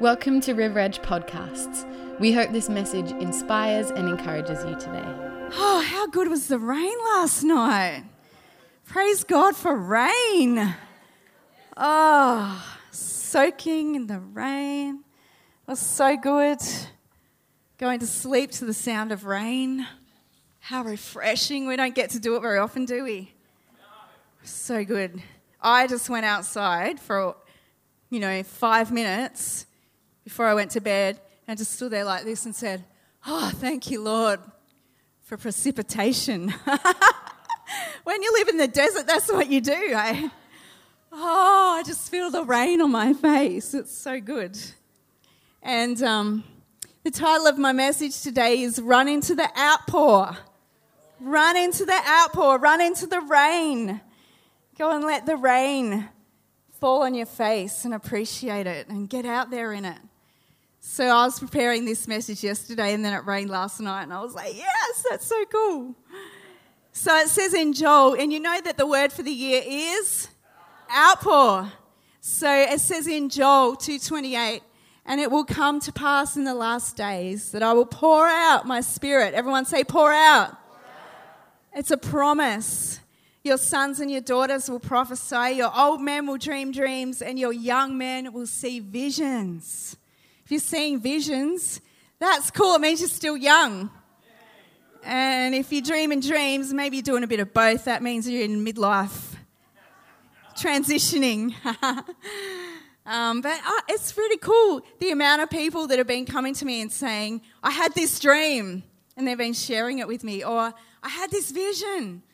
Welcome 0.00 0.40
to 0.42 0.54
River 0.54 0.78
Edge 0.78 1.02
Podcasts. 1.02 1.84
We 2.18 2.32
hope 2.32 2.52
this 2.52 2.70
message 2.70 3.10
inspires 3.10 3.90
and 3.90 4.08
encourages 4.08 4.64
you 4.64 4.74
today. 4.76 5.04
Oh, 5.52 5.84
how 5.86 6.06
good 6.06 6.28
was 6.28 6.48
the 6.48 6.58
rain 6.58 6.96
last 7.12 7.42
night? 7.42 8.04
Praise 8.86 9.24
God 9.24 9.54
for 9.54 9.76
rain. 9.76 10.74
Oh, 11.76 12.66
soaking 12.90 13.94
in 13.94 14.06
the 14.06 14.20
rain 14.20 15.04
it 15.68 15.70
was 15.70 15.80
so 15.80 16.16
good. 16.16 16.60
Going 17.76 17.98
to 17.98 18.06
sleep 18.06 18.52
to 18.52 18.64
the 18.64 18.72
sound 18.72 19.12
of 19.12 19.26
rain. 19.26 19.86
How 20.60 20.82
refreshing. 20.82 21.68
We 21.68 21.76
don't 21.76 21.94
get 21.94 22.08
to 22.10 22.18
do 22.18 22.36
it 22.36 22.40
very 22.40 22.56
often, 22.56 22.86
do 22.86 23.04
we? 23.04 23.34
So 24.44 24.82
good. 24.82 25.22
I 25.60 25.86
just 25.86 26.08
went 26.08 26.24
outside 26.24 26.98
for, 26.98 27.36
you 28.08 28.18
know, 28.18 28.42
five 28.42 28.90
minutes 28.90 29.66
before 30.24 30.46
I 30.46 30.54
went 30.54 30.70
to 30.72 30.80
bed 30.80 31.20
and 31.46 31.58
just 31.58 31.72
stood 31.72 31.92
there 31.92 32.04
like 32.04 32.24
this 32.24 32.44
and 32.44 32.54
said, 32.54 32.84
Oh, 33.26 33.50
thank 33.54 33.90
you, 33.90 34.02
Lord, 34.02 34.40
for 35.22 35.36
precipitation. 35.36 36.48
when 38.04 38.22
you 38.22 38.32
live 38.32 38.48
in 38.48 38.56
the 38.56 38.68
desert, 38.68 39.06
that's 39.06 39.30
what 39.30 39.50
you 39.50 39.60
do, 39.60 39.72
eh? 39.72 40.28
Oh, 41.12 41.76
I 41.78 41.82
just 41.84 42.10
feel 42.10 42.30
the 42.30 42.44
rain 42.44 42.80
on 42.80 42.92
my 42.92 43.12
face. 43.12 43.74
It's 43.74 43.96
so 43.96 44.20
good. 44.20 44.58
And 45.62 46.02
um, 46.02 46.44
the 47.04 47.10
title 47.10 47.46
of 47.46 47.58
my 47.58 47.72
message 47.72 48.22
today 48.22 48.62
is 48.62 48.80
Run 48.80 49.08
into 49.08 49.34
the 49.34 49.48
Outpour. 49.58 50.36
Run 51.20 51.56
into 51.56 51.84
the 51.84 52.00
outpour, 52.08 52.58
run 52.58 52.80
into 52.80 53.06
the 53.06 53.20
rain. 53.20 54.00
Go 54.78 54.90
and 54.90 55.04
let 55.04 55.26
the 55.26 55.36
rain 55.36 56.08
fall 56.80 57.02
on 57.02 57.14
your 57.14 57.26
face 57.26 57.84
and 57.84 57.92
appreciate 57.92 58.66
it 58.66 58.88
and 58.88 59.08
get 59.08 59.26
out 59.26 59.50
there 59.50 59.74
in 59.74 59.84
it. 59.84 59.98
So 60.82 61.04
I 61.06 61.26
was 61.26 61.38
preparing 61.38 61.84
this 61.84 62.08
message 62.08 62.42
yesterday 62.42 62.94
and 62.94 63.04
then 63.04 63.12
it 63.12 63.26
rained 63.26 63.50
last 63.50 63.80
night 63.80 64.04
and 64.04 64.12
I 64.14 64.22
was 64.22 64.34
like, 64.34 64.56
yes, 64.56 65.04
that's 65.08 65.26
so 65.26 65.44
cool. 65.44 65.94
So 66.92 67.14
it 67.18 67.28
says 67.28 67.52
in 67.52 67.74
Joel, 67.74 68.14
and 68.14 68.32
you 68.32 68.40
know 68.40 68.60
that 68.62 68.78
the 68.78 68.86
word 68.86 69.12
for 69.12 69.22
the 69.22 69.30
year 69.30 69.62
is 69.64 70.28
outpour. 70.94 71.70
So 72.20 72.50
it 72.50 72.80
says 72.80 73.06
in 73.06 73.28
Joel 73.28 73.76
228, 73.76 74.62
and 75.04 75.20
it 75.20 75.30
will 75.30 75.44
come 75.44 75.80
to 75.80 75.92
pass 75.92 76.36
in 76.36 76.44
the 76.44 76.54
last 76.54 76.96
days 76.96 77.52
that 77.52 77.62
I 77.62 77.74
will 77.74 77.86
pour 77.86 78.26
out 78.26 78.66
my 78.66 78.80
spirit. 78.80 79.34
Everyone 79.34 79.66
say, 79.66 79.84
pour 79.84 80.12
out. 80.12 80.48
Pour 80.48 80.76
out. 80.78 81.74
It's 81.74 81.90
a 81.90 81.96
promise. 81.98 83.00
Your 83.44 83.58
sons 83.58 84.00
and 84.00 84.10
your 84.10 84.20
daughters 84.20 84.68
will 84.68 84.80
prophesy, 84.80 85.56
your 85.56 85.72
old 85.78 86.00
men 86.00 86.26
will 86.26 86.36
dream 86.36 86.72
dreams, 86.72 87.22
and 87.22 87.38
your 87.38 87.52
young 87.52 87.96
men 87.96 88.32
will 88.32 88.46
see 88.46 88.80
visions. 88.80 89.96
If 90.50 90.54
you're 90.54 90.60
seeing 90.80 90.98
visions, 90.98 91.80
that's 92.18 92.50
cool. 92.50 92.74
It 92.74 92.80
means 92.80 92.98
you're 92.98 93.08
still 93.08 93.36
young. 93.36 93.88
And 95.04 95.54
if 95.54 95.70
you're 95.70 95.80
dreaming 95.80 96.18
dreams, 96.18 96.74
maybe 96.74 96.96
you're 96.96 97.04
doing 97.04 97.22
a 97.22 97.28
bit 97.28 97.38
of 97.38 97.54
both. 97.54 97.84
That 97.84 98.02
means 98.02 98.28
you're 98.28 98.42
in 98.42 98.64
midlife, 98.64 99.36
transitioning. 100.56 101.54
um, 103.06 103.42
but 103.42 103.60
uh, 103.64 103.80
it's 103.90 104.16
really 104.16 104.38
cool 104.38 104.84
the 104.98 105.12
amount 105.12 105.40
of 105.40 105.50
people 105.50 105.86
that 105.86 105.98
have 105.98 106.08
been 106.08 106.26
coming 106.26 106.54
to 106.54 106.64
me 106.64 106.80
and 106.80 106.90
saying, 106.90 107.42
I 107.62 107.70
had 107.70 107.94
this 107.94 108.18
dream, 108.18 108.82
and 109.16 109.28
they've 109.28 109.38
been 109.38 109.52
sharing 109.52 110.00
it 110.00 110.08
with 110.08 110.24
me. 110.24 110.42
Or 110.42 110.74
I 111.00 111.08
had 111.08 111.30
this 111.30 111.52
vision 111.52 112.24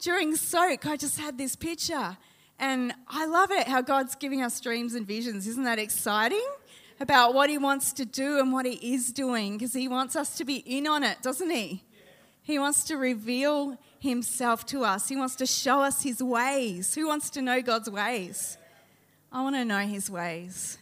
during 0.00 0.34
soak, 0.34 0.86
I 0.86 0.96
just 0.96 1.20
had 1.20 1.38
this 1.38 1.54
picture. 1.54 2.16
And 2.58 2.92
I 3.06 3.26
love 3.26 3.52
it 3.52 3.68
how 3.68 3.80
God's 3.80 4.16
giving 4.16 4.42
us 4.42 4.60
dreams 4.60 4.94
and 4.94 5.06
visions. 5.06 5.46
Isn't 5.46 5.62
that 5.62 5.78
exciting? 5.78 6.48
About 7.00 7.32
what 7.32 7.48
he 7.48 7.56
wants 7.56 7.92
to 7.94 8.04
do 8.04 8.38
and 8.38 8.52
what 8.52 8.66
he 8.66 8.94
is 8.94 9.10
doing 9.10 9.56
because 9.56 9.72
he 9.72 9.88
wants 9.88 10.14
us 10.14 10.36
to 10.36 10.44
be 10.44 10.56
in 10.56 10.86
on 10.86 11.02
it, 11.02 11.22
doesn't 11.22 11.50
he? 11.50 11.82
He 12.42 12.58
wants 12.58 12.84
to 12.84 12.96
reveal 12.96 13.78
himself 13.98 14.66
to 14.66 14.84
us. 14.84 15.08
He 15.08 15.16
wants 15.16 15.36
to 15.36 15.46
show 15.46 15.80
us 15.80 16.02
his 16.02 16.22
ways. 16.22 16.94
Who 16.94 17.06
wants 17.06 17.30
to 17.30 17.42
know 17.42 17.62
God's 17.62 17.88
ways? 17.88 18.58
I 19.32 19.42
want 19.42 19.56
to 19.56 19.64
know 19.64 19.78
his 19.78 20.10
ways. 20.10 20.78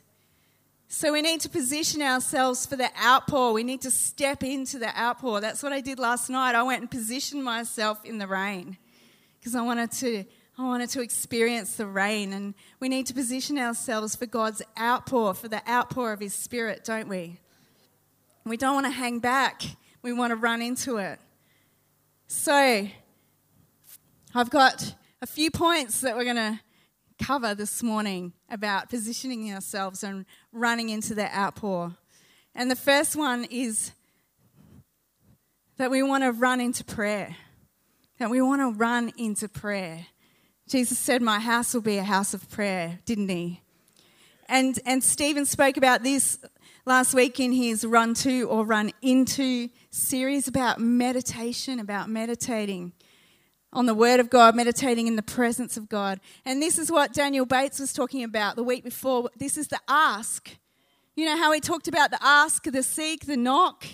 So 0.89 1.13
we 1.13 1.21
need 1.21 1.43
to 1.43 1.51
position 1.51 2.01
ourselves 2.01 2.65
for 2.65 2.77
the 2.77 2.89
outpour. 3.05 3.53
We 3.53 3.63
need 3.63 3.83
to 3.83 3.91
step 3.91 4.43
into 4.43 4.79
the 4.79 4.99
outpour. 4.99 5.41
That's 5.41 5.63
what 5.63 5.73
I 5.73 5.81
did 5.81 5.99
last 5.99 6.31
night. 6.31 6.55
I 6.55 6.63
went 6.63 6.81
and 6.81 6.91
positioned 6.91 7.45
myself 7.45 8.05
in 8.05 8.19
the 8.19 8.27
rain 8.27 8.79
because 9.39 9.55
I 9.55 9.61
wanted 9.61 9.93
to 9.93 10.25
I 10.61 10.65
wanted 10.65 10.91
to 10.91 11.03
experience 11.03 11.77
the 11.77 11.87
rain, 11.87 12.33
and 12.33 12.53
we 12.81 12.89
need 12.89 13.07
to 13.07 13.15
position 13.15 13.59
ourselves 13.59 14.17
for 14.17 14.27
God's 14.27 14.61
outpour, 14.77 15.35
for 15.35 15.47
the 15.47 15.63
outpour 15.71 16.13
of 16.13 16.19
His 16.19 16.35
Spirit, 16.35 16.83
don't 16.83 17.09
we? 17.09 17.39
We 18.45 18.57
don't 18.57 18.75
want 18.75 18.87
to 18.87 18.91
hang 18.91 19.21
back, 19.21 19.63
we 20.03 20.13
want 20.13 20.33
to 20.33 20.37
run 20.37 20.61
into 20.61 20.97
it. 20.97 21.21
So, 22.27 22.89
I've 24.35 24.51
got 24.51 24.97
a 25.23 25.27
few 25.27 25.53
points 25.53 26.01
that 26.01 26.17
we're 26.17 26.25
going 26.25 26.37
to 26.37 26.61
cover 27.23 27.55
this 27.55 27.81
morning 27.81 28.33
about 28.51 28.91
positioning 28.91 29.53
ourselves 29.55 30.03
and 30.03 30.27
running 30.53 30.89
into 30.89 31.15
the 31.15 31.33
outpour. 31.39 31.95
And 32.57 32.69
the 32.69 32.77
first 32.77 33.15
one 33.15 33.45
is 33.45 33.93
that 35.77 35.93
we 35.93 36.03
want 36.03 36.25
to 36.25 36.33
run 36.33 36.61
into 36.61 36.85
prayer. 36.85 37.37
That 38.19 38.29
we 38.29 38.43
want 38.43 38.61
to 38.61 38.77
run 38.77 39.13
into 39.17 39.49
prayer. 39.49 40.07
Jesus 40.69 40.99
said, 40.99 41.23
My 41.23 41.41
house 41.41 41.73
will 41.73 41.81
be 41.81 41.97
a 41.97 42.05
house 42.05 42.35
of 42.35 42.49
prayer, 42.51 42.99
didn't 43.07 43.31
he? 43.31 43.63
And, 44.51 44.79
and 44.85 45.03
Stephen 45.03 45.47
spoke 45.47 45.79
about 45.79 46.03
this 46.03 46.39
last 46.85 47.15
week 47.15 47.41
in 47.41 47.53
his 47.53 47.87
Run 47.87 48.13
To 48.15 48.43
or 48.43 48.67
Run 48.67 48.93
Into 49.01 49.71
series 49.91 50.47
about 50.47 50.79
meditation, 50.79 51.81
about 51.81 52.11
meditating 52.11 52.93
on 53.73 53.87
the 53.87 53.95
Word 53.95 54.21
of 54.21 54.29
God, 54.29 54.55
meditating 54.55 55.07
in 55.07 55.17
the 55.17 55.23
presence 55.23 55.79
of 55.79 55.89
God. 55.89 56.21
And 56.45 56.61
this 56.61 56.79
is 56.79 56.93
what 56.93 57.15
Daniel 57.15 57.47
Bates 57.47 57.79
was 57.79 57.95
talking 57.95 58.23
about 58.23 58.55
the 58.55 58.63
week 58.63 58.85
before. 58.85 59.31
This 59.39 59.57
is 59.57 59.69
the 59.69 59.81
ask. 59.89 60.51
You 61.17 61.25
know 61.25 61.39
how 61.39 61.51
he 61.51 61.61
talked 61.61 61.89
about 61.89 62.11
the 62.11 62.23
ask, 62.23 62.65
the 62.65 62.83
seek, 62.83 63.25
the 63.25 63.39
knock, 63.39 63.87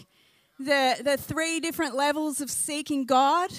the, 0.59 0.97
the 1.05 1.17
three 1.17 1.61
different 1.61 1.95
levels 1.95 2.41
of 2.41 2.51
seeking 2.51 3.07
God? 3.07 3.53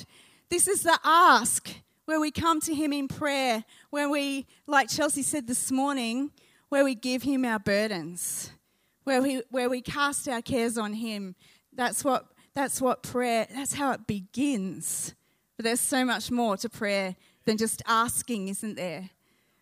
This 0.49 0.67
is 0.67 0.83
the 0.83 0.99
ask 1.03 1.69
where 2.05 2.19
we 2.19 2.31
come 2.31 2.59
to 2.61 2.73
Him 2.73 2.93
in 2.93 3.07
prayer, 3.07 3.63
where 3.89 4.09
we, 4.09 4.45
like 4.67 4.89
Chelsea 4.89 5.23
said 5.23 5.47
this 5.47 5.71
morning, 5.71 6.31
where 6.69 6.83
we 6.83 6.95
give 6.95 7.23
Him 7.23 7.45
our 7.45 7.59
burdens, 7.59 8.51
where 9.03 9.21
we, 9.21 9.41
where 9.49 9.69
we 9.69 9.81
cast 9.81 10.27
our 10.27 10.41
cares 10.41 10.77
on 10.77 10.93
Him. 10.93 11.35
That's 11.73 12.03
what, 12.03 12.27
that's 12.53 12.81
what 12.81 13.03
prayer, 13.03 13.47
that's 13.53 13.73
how 13.73 13.91
it 13.91 14.07
begins. 14.07 15.15
But 15.57 15.65
there's 15.65 15.81
so 15.81 16.05
much 16.05 16.31
more 16.31 16.57
to 16.57 16.69
prayer 16.69 17.15
than 17.45 17.57
just 17.57 17.81
asking, 17.87 18.49
isn't 18.49 18.75
there? 18.75 19.09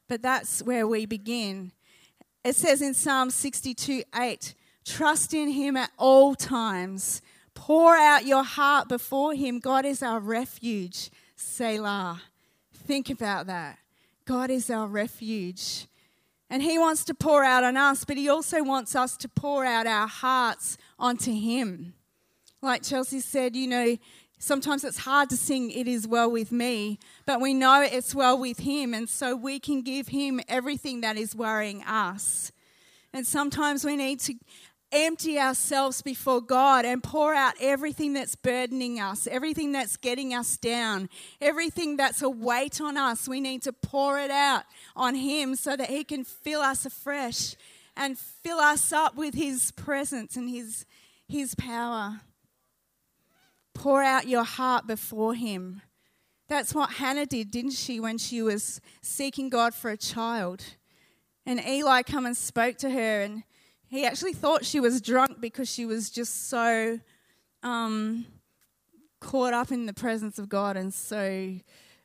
But 0.08 0.22
that's 0.22 0.62
where 0.62 0.88
we 0.88 1.06
begin. 1.06 1.72
It 2.44 2.56
says 2.56 2.82
in 2.82 2.94
Psalm 2.94 3.30
62 3.30 4.04
8, 4.14 4.54
trust 4.86 5.34
in 5.34 5.50
Him 5.50 5.78
at 5.78 5.92
all 5.98 6.36
times. 6.36 7.22
Pour 7.54 7.96
out 7.96 8.26
your 8.26 8.44
heart 8.44 8.90
before 8.90 9.34
Him. 9.34 9.60
God 9.60 9.86
is 9.86 10.04
our 10.04 10.20
refuge. 10.20 11.10
Selah. 11.36 12.22
Think 12.86 13.10
about 13.10 13.48
that. 13.48 13.80
God 14.26 14.50
is 14.50 14.70
our 14.70 14.88
refuge. 14.88 15.88
And 16.50 16.62
He 16.62 16.78
wants 16.78 17.04
to 17.06 17.14
pour 17.14 17.44
out 17.44 17.64
on 17.64 17.78
us, 17.78 18.06
but 18.06 18.18
He 18.18 18.30
also 18.30 18.64
wants 18.64 18.96
us 18.96 19.18
to 19.18 19.30
pour 19.30 19.66
out 19.66 19.88
our 19.88 20.08
hearts 20.08 20.78
onto 21.00 21.32
Him. 21.34 21.94
Like 22.62 22.84
Chelsea 22.84 23.22
said, 23.22 23.56
you 23.56 23.68
know, 23.68 23.98
sometimes 24.38 24.84
it's 24.84 25.00
hard 25.00 25.30
to 25.32 25.38
sing 25.38 25.72
It 25.72 25.88
Is 25.88 26.08
Well 26.08 26.30
With 26.30 26.52
Me, 26.52 27.00
but 27.26 27.42
we 27.42 27.54
know 27.54 27.82
it's 27.82 28.14
well 28.14 28.38
with 28.38 28.60
Him, 28.60 28.94
and 28.94 29.10
so 29.10 29.36
we 29.36 29.60
can 29.60 29.82
give 29.82 30.10
Him 30.10 30.42
everything 30.48 31.02
that 31.02 31.18
is 31.18 31.36
worrying 31.36 31.84
us. 31.84 32.52
And 33.14 33.26
sometimes 33.26 33.86
we 33.86 33.96
need 33.96 34.20
to 34.22 34.36
empty 34.94 35.40
ourselves 35.40 36.02
before 36.02 36.42
God 36.42 36.86
and 36.86 37.04
pour 37.04 37.34
out 37.34 37.56
everything 37.60 38.14
that's 38.14 38.36
burdening 38.36 39.00
us, 39.00 39.28
everything 39.28 39.72
that's 39.72 39.98
getting 39.98 40.34
us 40.34 40.58
down, 40.58 41.10
everything 41.42 41.98
that's 41.98 42.22
a 42.22 42.30
weight 42.30 42.80
on 42.80 42.96
us. 42.96 43.28
We 43.28 43.42
need 43.42 43.64
to 43.64 43.74
pour 43.74 44.20
it 44.20 44.32
out 44.32 44.64
on 44.96 45.16
Him 45.16 45.56
so 45.56 45.76
that 45.76 45.90
He 45.90 46.04
can 46.04 46.24
fill 46.24 46.62
us 46.62 46.86
afresh 46.86 47.56
and 47.98 48.18
fill 48.18 48.60
us 48.60 48.94
up 48.94 49.16
with 49.16 49.34
His 49.34 49.72
presence 49.72 50.36
and 50.36 50.50
His, 50.50 50.86
His 51.28 51.56
power. 51.56 52.22
Pour 53.74 54.04
out 54.04 54.28
your 54.28 54.44
heart 54.44 54.88
before 54.88 55.34
Him. 55.34 55.82
That's 56.48 56.76
what 56.76 56.94
Hannah 56.94 57.26
did, 57.26 57.50
didn't 57.52 57.72
she, 57.72 58.00
when 58.00 58.18
she 58.18 58.42
was 58.42 58.80
seeking 59.02 59.50
God 59.50 59.74
for 59.74 59.90
a 59.90 59.98
child? 59.98 60.64
And 61.46 61.60
Eli 61.60 62.04
come 62.04 62.26
and 62.26 62.38
spoke 62.38 62.78
to 62.78 62.90
her 62.90 63.22
and 63.22 63.44
he 63.94 64.06
actually 64.06 64.34
thought 64.34 64.66
she 64.66 64.80
was 64.80 65.02
drunk 65.02 65.40
because 65.40 65.70
she 65.70 65.86
was 65.86 66.10
just 66.10 66.50
so 66.50 67.00
um, 67.62 68.26
caught 69.20 69.54
up 69.54 69.72
in 69.72 69.86
the 69.86 69.94
presence 69.94 70.40
of 70.40 70.50
God 70.50 70.76
and 70.76 70.92
so 70.92 71.54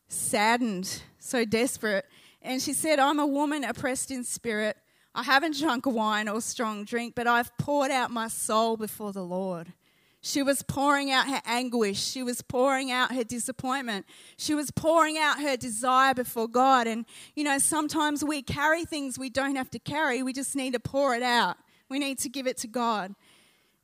saddened, 0.06 1.02
so 1.18 1.46
desperate. 1.46 2.04
And 2.42 2.60
she 2.60 2.74
said, 2.74 2.98
I'm 2.98 3.18
a 3.18 3.26
woman 3.26 3.64
oppressed 3.64 4.10
in 4.10 4.22
spirit. 4.22 4.76
I 5.14 5.22
haven't 5.22 5.58
drunk 5.58 5.86
wine 5.86 6.28
or 6.28 6.42
strong 6.42 6.84
drink, 6.84 7.14
but 7.14 7.26
I've 7.26 7.56
poured 7.56 7.90
out 7.90 8.10
my 8.10 8.28
soul 8.28 8.76
before 8.76 9.14
the 9.14 9.24
Lord. 9.24 9.72
She 10.20 10.42
was 10.42 10.62
pouring 10.62 11.10
out 11.10 11.26
her 11.26 11.40
anguish. 11.46 12.04
She 12.04 12.22
was 12.22 12.42
pouring 12.42 12.90
out 12.90 13.14
her 13.14 13.24
disappointment. 13.24 14.04
She 14.36 14.54
was 14.54 14.70
pouring 14.70 15.16
out 15.16 15.40
her 15.40 15.56
desire 15.56 16.12
before 16.12 16.48
God. 16.48 16.86
And, 16.86 17.06
you 17.34 17.44
know, 17.44 17.56
sometimes 17.56 18.22
we 18.22 18.42
carry 18.42 18.84
things 18.84 19.18
we 19.18 19.30
don't 19.30 19.56
have 19.56 19.70
to 19.70 19.78
carry. 19.78 20.22
We 20.22 20.34
just 20.34 20.54
need 20.54 20.74
to 20.74 20.80
pour 20.80 21.14
it 21.14 21.22
out. 21.22 21.56
We 21.88 21.98
need 21.98 22.18
to 22.20 22.28
give 22.28 22.46
it 22.46 22.56
to 22.58 22.66
God. 22.66 23.14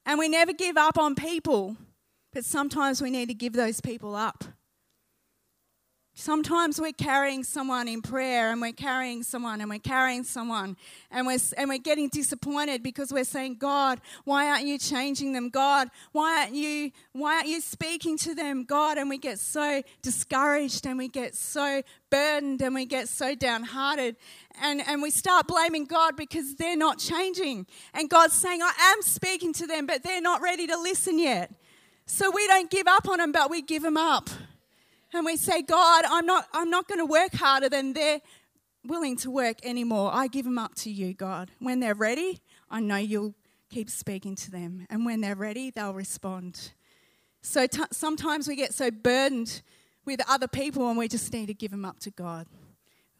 And 0.07 0.19
we 0.19 0.29
never 0.29 0.53
give 0.53 0.77
up 0.77 0.99
on 0.99 1.15
people, 1.15 1.77
but 2.33 2.45
sometimes 2.45 3.01
we 3.01 3.11
need 3.11 3.29
to 3.29 3.35
give 3.35 3.55
those 3.55 3.81
people 3.81 4.15
up. 4.15 4.45
Sometimes 6.17 6.81
we're 6.81 6.93
carrying 6.93 7.43
someone 7.43 7.89
in 7.89 8.01
prayer 8.01 8.53
and 8.53 8.61
we're 8.61 8.71
carrying 8.71 9.25
someone 9.25 9.61
and 9.61 9.69
we're 9.69 9.81
carrying 9.81 10.23
someone 10.23 10.77
and 11.11 11.27
we're, 11.27 11.41
and 11.57 11.69
we're 11.69 11.79
getting 11.79 12.09
disappointed 12.09 12.85
because 12.85 13.13
we're 13.13 13.25
saying, 13.25 13.57
God, 13.57 14.01
why 14.23 14.49
aren't 14.49 14.65
you 14.65 14.79
changing 14.79 15.33
them? 15.33 15.49
God, 15.49 15.89
why 16.13 16.43
aren't 16.43 16.55
you, 16.55 16.93
why 17.13 17.35
aren't 17.35 17.49
you 17.49 17.61
speaking 17.61 18.17
to 18.19 18.35
them? 18.35 18.63
God, 18.63 18.97
and 18.97 19.11
we 19.11 19.19
get 19.19 19.41
so 19.41 19.83
discouraged 20.03 20.87
and 20.87 20.99
we 20.99 21.09
get 21.09 21.35
so 21.35 21.83
burdened 22.11 22.63
and 22.63 22.77
we 22.77 22.87
get 22.87 23.09
so 23.09 23.35
downhearted 23.35 24.15
and, 24.63 24.83
and 24.87 25.03
we 25.03 25.11
start 25.11 25.49
blaming 25.49 25.85
God 25.85 26.17
because 26.17 26.55
they're 26.55 26.77
not 26.77 27.01
changing. 27.01 27.67
And 27.93 28.09
God's 28.09 28.35
saying, 28.35 28.63
I 28.63 28.95
am 28.97 29.03
speaking 29.03 29.53
to 29.55 29.67
them, 29.67 29.87
but 29.87 30.05
they're 30.05 30.23
not 30.23 30.43
ready 30.43 30.69
to 30.69 30.77
listen 30.81 31.19
yet. 31.19 31.53
So 32.07 32.31
we 32.31 32.47
don't 32.47 32.71
give 32.71 32.87
up 32.87 33.09
on 33.09 33.19
them, 33.19 33.33
but 33.33 33.51
we 33.51 33.63
give 33.63 33.83
them 33.83 33.97
up 33.97 34.31
and 35.17 35.25
we 35.25 35.37
say, 35.37 35.63
God, 35.63 36.05
I'm 36.09 36.27
not, 36.27 36.47
I'm 36.53 36.71
not 36.71 36.89
going 36.89 36.99
to 36.99 37.07
work 37.07 37.35
harder 37.35 37.69
than 37.69 37.93
they're 37.93 38.21
willing 38.85 39.17
to 39.19 39.31
work 39.31 39.65
anymore. 39.65 40.11
I 40.13 40.27
give 40.27 40.45
them 40.45 40.59
up 40.59 40.75
to 40.77 40.91
you, 40.91 41.15
God. 41.15 41.51
When 41.59 41.81
they're 41.81 41.95
ready, 41.95 42.41
I 42.71 42.81
know 42.81 42.97
you'll 42.97 43.35
keep 43.71 43.91
speaking 43.91 44.35
to 44.37 44.51
them. 44.51 44.87
And 44.91 45.05
when 45.05 45.21
they're 45.21 45.35
ready, 45.35 45.71
they'll 45.71 45.95
respond. 45.95 46.73
So 47.43 47.67
t- 47.67 47.83
sometimes 47.93 48.49
we 48.49 48.57
get 48.57 48.73
so 48.75 48.91
burdened 48.91 49.63
with 50.05 50.21
other 50.29 50.49
people 50.49 50.89
and 50.89 50.99
we 50.99 51.09
just 51.09 51.33
need 51.33 51.47
to 51.47 51.55
give 51.55 51.71
them 51.71 51.85
up 51.85 51.99
to 52.01 52.11
God. 52.11 52.47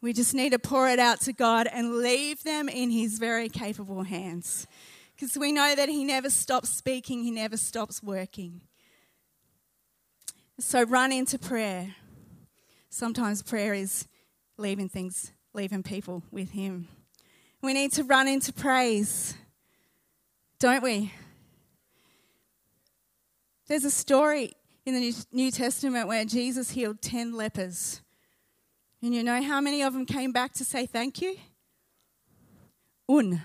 We 0.01 0.13
just 0.13 0.33
need 0.33 0.51
to 0.51 0.59
pour 0.59 0.87
it 0.87 0.99
out 0.99 1.21
to 1.21 1.33
God 1.33 1.67
and 1.71 1.97
leave 1.97 2.43
them 2.43 2.69
in 2.69 2.91
His 2.91 3.17
very 3.17 3.49
capable 3.49 4.03
hands. 4.03 4.67
Because 5.15 5.37
we 5.37 5.51
know 5.51 5.73
that 5.75 5.89
He 5.89 6.03
never 6.03 6.29
stops 6.29 6.69
speaking, 6.69 7.23
He 7.23 7.31
never 7.31 7.57
stops 7.57 8.03
working. 8.03 8.61
So 10.59 10.83
run 10.83 11.11
into 11.11 11.37
prayer. 11.37 11.95
Sometimes 12.89 13.43
prayer 13.43 13.73
is 13.73 14.07
leaving 14.57 14.87
things, 14.87 15.31
leaving 15.53 15.83
people 15.83 16.23
with 16.31 16.51
Him. 16.51 16.87
We 17.61 17.73
need 17.73 17.91
to 17.93 18.03
run 18.03 18.27
into 18.27 18.53
praise, 18.53 19.35
don't 20.59 20.81
we? 20.81 21.11
There's 23.67 23.83
a 23.83 23.91
story 23.91 24.53
in 24.85 24.93
the 24.93 25.25
New 25.31 25.51
Testament 25.51 26.07
where 26.07 26.23
Jesus 26.23 26.71
healed 26.71 27.01
10 27.01 27.33
lepers. 27.33 28.01
And 29.01 29.13
you 29.13 29.23
know 29.23 29.41
how 29.41 29.59
many 29.59 29.81
of 29.81 29.93
them 29.93 30.05
came 30.05 30.31
back 30.31 30.53
to 30.53 30.63
say 30.63 30.85
thank 30.85 31.21
you? 31.21 31.35
Un. 33.09 33.41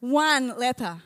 One 0.00 0.58
leper 0.58 1.02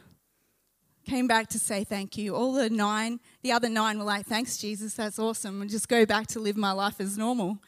came 1.10 1.26
back 1.26 1.48
to 1.48 1.58
say 1.58 1.82
thank 1.82 2.16
you. 2.16 2.36
All 2.36 2.52
the 2.52 2.70
nine, 2.70 3.18
the 3.42 3.50
other 3.50 3.68
nine 3.68 3.98
were 3.98 4.04
like, 4.04 4.26
thanks, 4.26 4.56
Jesus, 4.56 4.94
that's 4.94 5.18
awesome, 5.18 5.60
and 5.60 5.68
just 5.68 5.88
go 5.88 6.06
back 6.06 6.28
to 6.28 6.38
live 6.38 6.56
my 6.56 6.70
life 6.70 7.00
as 7.00 7.18
normal. 7.18 7.58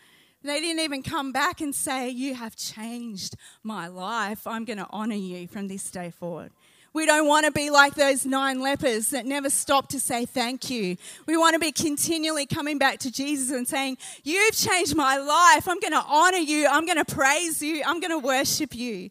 They 0.45 0.61
didn't 0.61 0.79
even 0.79 1.03
come 1.03 1.33
back 1.33 1.61
and 1.61 1.75
say, 1.75 2.09
You 2.09 2.35
have 2.35 2.57
changed 2.57 3.37
my 3.63 3.89
life. 3.89 4.47
I'm 4.47 4.65
going 4.65 4.79
to 4.79 4.87
honor 4.91 5.17
you 5.17 5.49
from 5.49 5.69
this 5.69 5.91
day 5.91 6.11
forward. 6.11 6.51
We 6.93 7.07
don't 7.07 7.27
want 7.27 7.47
to 7.47 7.53
be 7.53 7.71
like 7.71 7.95
those 7.95 8.27
nine 8.27 8.61
lepers 8.61 9.09
that 9.11 9.25
never 9.25 9.51
stop 9.51 9.89
to 9.89 10.01
say 10.01 10.25
thank 10.25 10.69
you. 10.69 10.97
We 11.27 11.37
want 11.37 11.55
to 11.55 11.61
be 11.61 11.73
continually 11.73 12.45
coming 12.45 12.77
back 12.77 12.99
to 13.01 13.11
Jesus 13.11 13.51
and 13.51 13.67
saying, 13.67 13.99
You've 14.23 14.55
changed 14.55 14.95
my 14.95 15.17
life. 15.17 15.69
I'm 15.69 15.81
going 15.81 15.93
to 15.93 16.05
honor 16.07 16.39
you. 16.39 16.69
I'm 16.69 16.87
going 16.87 17.05
to 17.05 17.05
praise 17.05 17.61
you. 17.61 17.83
I'm 17.85 17.99
going 17.99 18.11
to 18.11 18.25
worship 18.25 18.75
you 18.75 19.11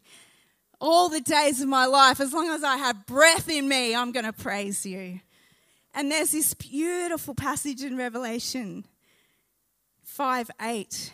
all 0.82 1.08
the 1.08 1.20
days 1.20 1.62
of 1.62 1.68
my 1.68 1.86
life. 1.86 2.20
As 2.20 2.32
long 2.32 2.50
as 2.50 2.64
I 2.64 2.76
have 2.76 3.06
breath 3.06 3.48
in 3.48 3.68
me, 3.68 3.94
I'm 3.94 4.10
going 4.10 4.26
to 4.26 4.32
praise 4.32 4.84
you. 4.84 5.20
And 5.94 6.10
there's 6.10 6.32
this 6.32 6.52
beautiful 6.54 7.34
passage 7.34 7.84
in 7.84 7.96
Revelation 7.96 8.84
5 10.02 10.50
8 10.60 11.12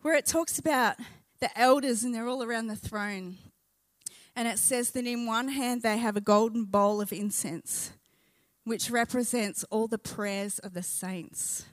where 0.00 0.16
it 0.16 0.26
talks 0.26 0.58
about 0.58 0.96
the 1.40 1.56
elders 1.58 2.02
and 2.02 2.14
they're 2.14 2.26
all 2.26 2.42
around 2.42 2.68
the 2.68 2.76
throne. 2.76 3.36
And 4.34 4.48
it 4.48 4.58
says 4.58 4.92
that 4.92 5.06
in 5.06 5.26
one 5.26 5.48
hand 5.48 5.82
they 5.82 5.98
have 5.98 6.16
a 6.16 6.20
golden 6.20 6.64
bowl 6.64 7.02
of 7.02 7.12
incense, 7.12 7.92
which 8.64 8.90
represents 8.90 9.62
all 9.64 9.86
the 9.86 9.98
prayers 9.98 10.58
of 10.58 10.72
the 10.72 10.82
saints. 10.82 11.66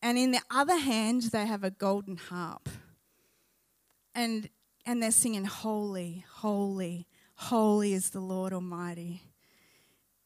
And 0.00 0.16
in 0.16 0.30
the 0.30 0.40
other 0.50 0.78
hand, 0.78 1.22
they 1.24 1.46
have 1.46 1.64
a 1.64 1.70
golden 1.70 2.16
harp. 2.16 2.68
And 4.14 4.48
and 4.86 5.02
they're 5.02 5.10
singing, 5.10 5.44
Holy, 5.44 6.24
holy, 6.36 7.06
holy 7.34 7.92
is 7.92 8.10
the 8.10 8.20
Lord 8.20 8.52
Almighty. 8.52 9.22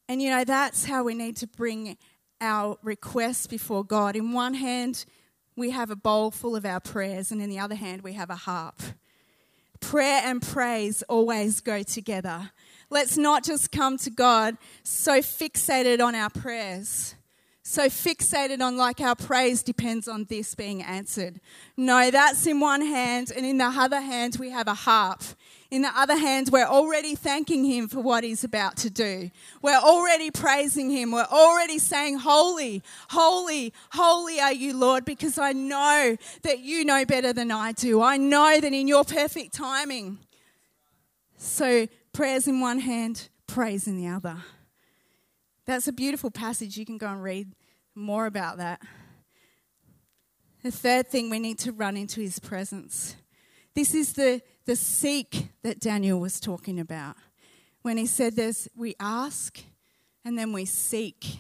And 0.09 0.21
you 0.21 0.31
know, 0.31 0.45
that's 0.45 0.85
how 0.85 1.03
we 1.03 1.15
need 1.15 1.37
to 1.37 1.47
bring 1.47 1.97
our 2.41 2.77
requests 2.83 3.47
before 3.47 3.85
God. 3.85 4.17
In 4.17 4.33
one 4.33 4.55
hand, 4.55 5.05
we 5.57 5.71
have 5.71 5.91
a 5.91 5.97
bowl 5.97 6.31
full 6.31 6.57
of 6.57 6.65
our 6.65 6.81
prayers, 6.81 7.33
and 7.33 7.41
in 7.43 7.51
the 7.51 7.59
other 7.59 7.75
hand, 7.75 8.03
we 8.03 8.13
have 8.15 8.31
a 8.31 8.37
harp. 8.37 8.81
Prayer 9.81 10.21
and 10.25 10.43
praise 10.43 11.03
always 11.09 11.61
go 11.61 11.83
together. 11.83 12.51
Let's 12.91 13.17
not 13.17 13.45
just 13.45 13.73
come 13.73 13.97
to 13.99 14.11
God 14.11 14.57
so 14.83 15.21
fixated 15.21 16.05
on 16.05 16.15
our 16.15 16.31
prayers 16.31 17.15
so 17.71 17.87
fixated 17.87 18.61
on 18.61 18.77
like 18.77 19.01
our 19.01 19.15
praise 19.15 19.63
depends 19.63 20.09
on 20.09 20.25
this 20.25 20.57
being 20.57 20.83
answered. 20.83 21.41
No, 21.77 22.11
that's 22.11 22.45
in 22.45 22.59
one 22.59 22.81
hand, 22.83 23.31
and 23.35 23.47
in 23.47 23.59
the 23.59 23.65
other 23.65 24.01
hand, 24.01 24.39
we 24.41 24.51
have 24.51 24.67
a 24.67 24.75
harp. 24.75 25.23
In 25.71 25.83
the 25.83 25.97
other 25.97 26.17
hand, 26.17 26.49
we're 26.51 26.67
already 26.67 27.15
thanking 27.15 27.65
Him 27.65 27.87
for 27.87 28.01
what 28.01 28.25
He's 28.25 28.43
about 28.43 28.77
to 28.79 28.91
do. 28.91 29.31
We're 29.63 29.79
already 29.79 30.33
praising 30.33 30.91
Him. 30.91 31.13
We're 31.13 31.29
already 31.31 31.79
saying, 31.79 32.19
Holy, 32.19 32.83
holy, 33.09 33.73
holy 33.93 34.41
are 34.41 34.53
you, 34.53 34.77
Lord, 34.77 35.05
because 35.05 35.39
I 35.39 35.53
know 35.53 36.17
that 36.43 36.59
you 36.59 36.85
know 36.85 37.05
better 37.05 37.33
than 37.33 37.53
I 37.53 37.71
do. 37.71 38.03
I 38.03 38.17
know 38.17 38.59
that 38.61 38.73
in 38.73 38.89
your 38.89 39.05
perfect 39.05 39.55
timing. 39.55 40.19
So, 41.37 41.87
prayers 42.13 42.49
in 42.49 42.59
one 42.59 42.81
hand, 42.81 43.29
praise 43.47 43.87
in 43.87 43.97
the 43.97 44.09
other. 44.09 44.39
That's 45.67 45.87
a 45.87 45.93
beautiful 45.93 46.33
passage. 46.33 46.77
You 46.77 46.85
can 46.85 46.99
go 46.99 47.07
and 47.07 47.23
read 47.23 47.53
more 47.95 48.27
about 48.27 48.59
that. 48.59 48.81
The 50.63 50.71
third 50.71 51.09
thing, 51.09 51.31
we 51.31 51.39
need 51.39 51.59
to 51.61 51.73
run 51.73 51.97
into 51.97 52.21
his 52.21 52.39
presence. 52.39 53.17
This 53.75 53.95
is 53.95 54.13
the, 54.13 54.43
the 54.67 54.77
seek 54.77 55.49
that 55.63 55.81
Daniel 55.81 56.21
was 56.21 56.39
talking 56.39 56.79
about. 56.79 57.17
When 57.83 57.97
he 57.97 58.07
said 58.07 58.37
there's 58.37 58.69
we 58.77 58.95
ask 59.01 59.59
and 60.25 60.39
then 60.39 60.53
we 60.53 60.67
seek. 60.67 61.39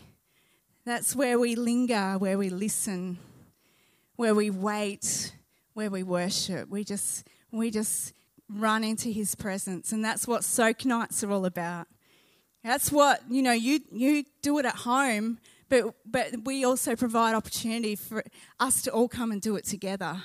That's 0.87 1.15
where 1.15 1.39
we 1.39 1.55
linger, 1.55 2.17
where 2.19 2.39
we 2.39 2.49
listen, 2.49 3.19
where 4.17 4.35
we 4.35 4.49
wait, 4.49 5.35
where 5.75 5.91
we 5.91 6.03
worship. 6.03 6.71
We 6.71 6.83
just 6.85 7.29
we 7.51 7.71
just 7.71 8.15
run 8.49 8.85
into 8.85 9.11
his 9.11 9.35
presence. 9.35 9.93
And 9.93 10.05
that's 10.05 10.27
what 10.27 10.45
soak 10.45 10.85
nights 10.85 11.23
are 11.23 11.31
all 11.31 11.45
about. 11.45 11.87
That's 12.65 12.91
what, 12.91 13.23
you 13.29 13.43
know, 13.43 13.53
you 13.53 13.81
you 13.93 14.25
do 14.43 14.59
it 14.59 14.65
at 14.65 14.77
home, 14.77 15.39
but, 15.71 15.95
but 16.05 16.45
we 16.45 16.65
also 16.65 16.95
provide 16.95 17.35
opportunity 17.35 17.97
for 17.97 18.23
us 18.59 18.83
to 18.83 18.91
all 18.91 19.09
come 19.09 19.33
and 19.33 19.41
do 19.41 19.57
it 19.57 19.65
together. 19.65 20.23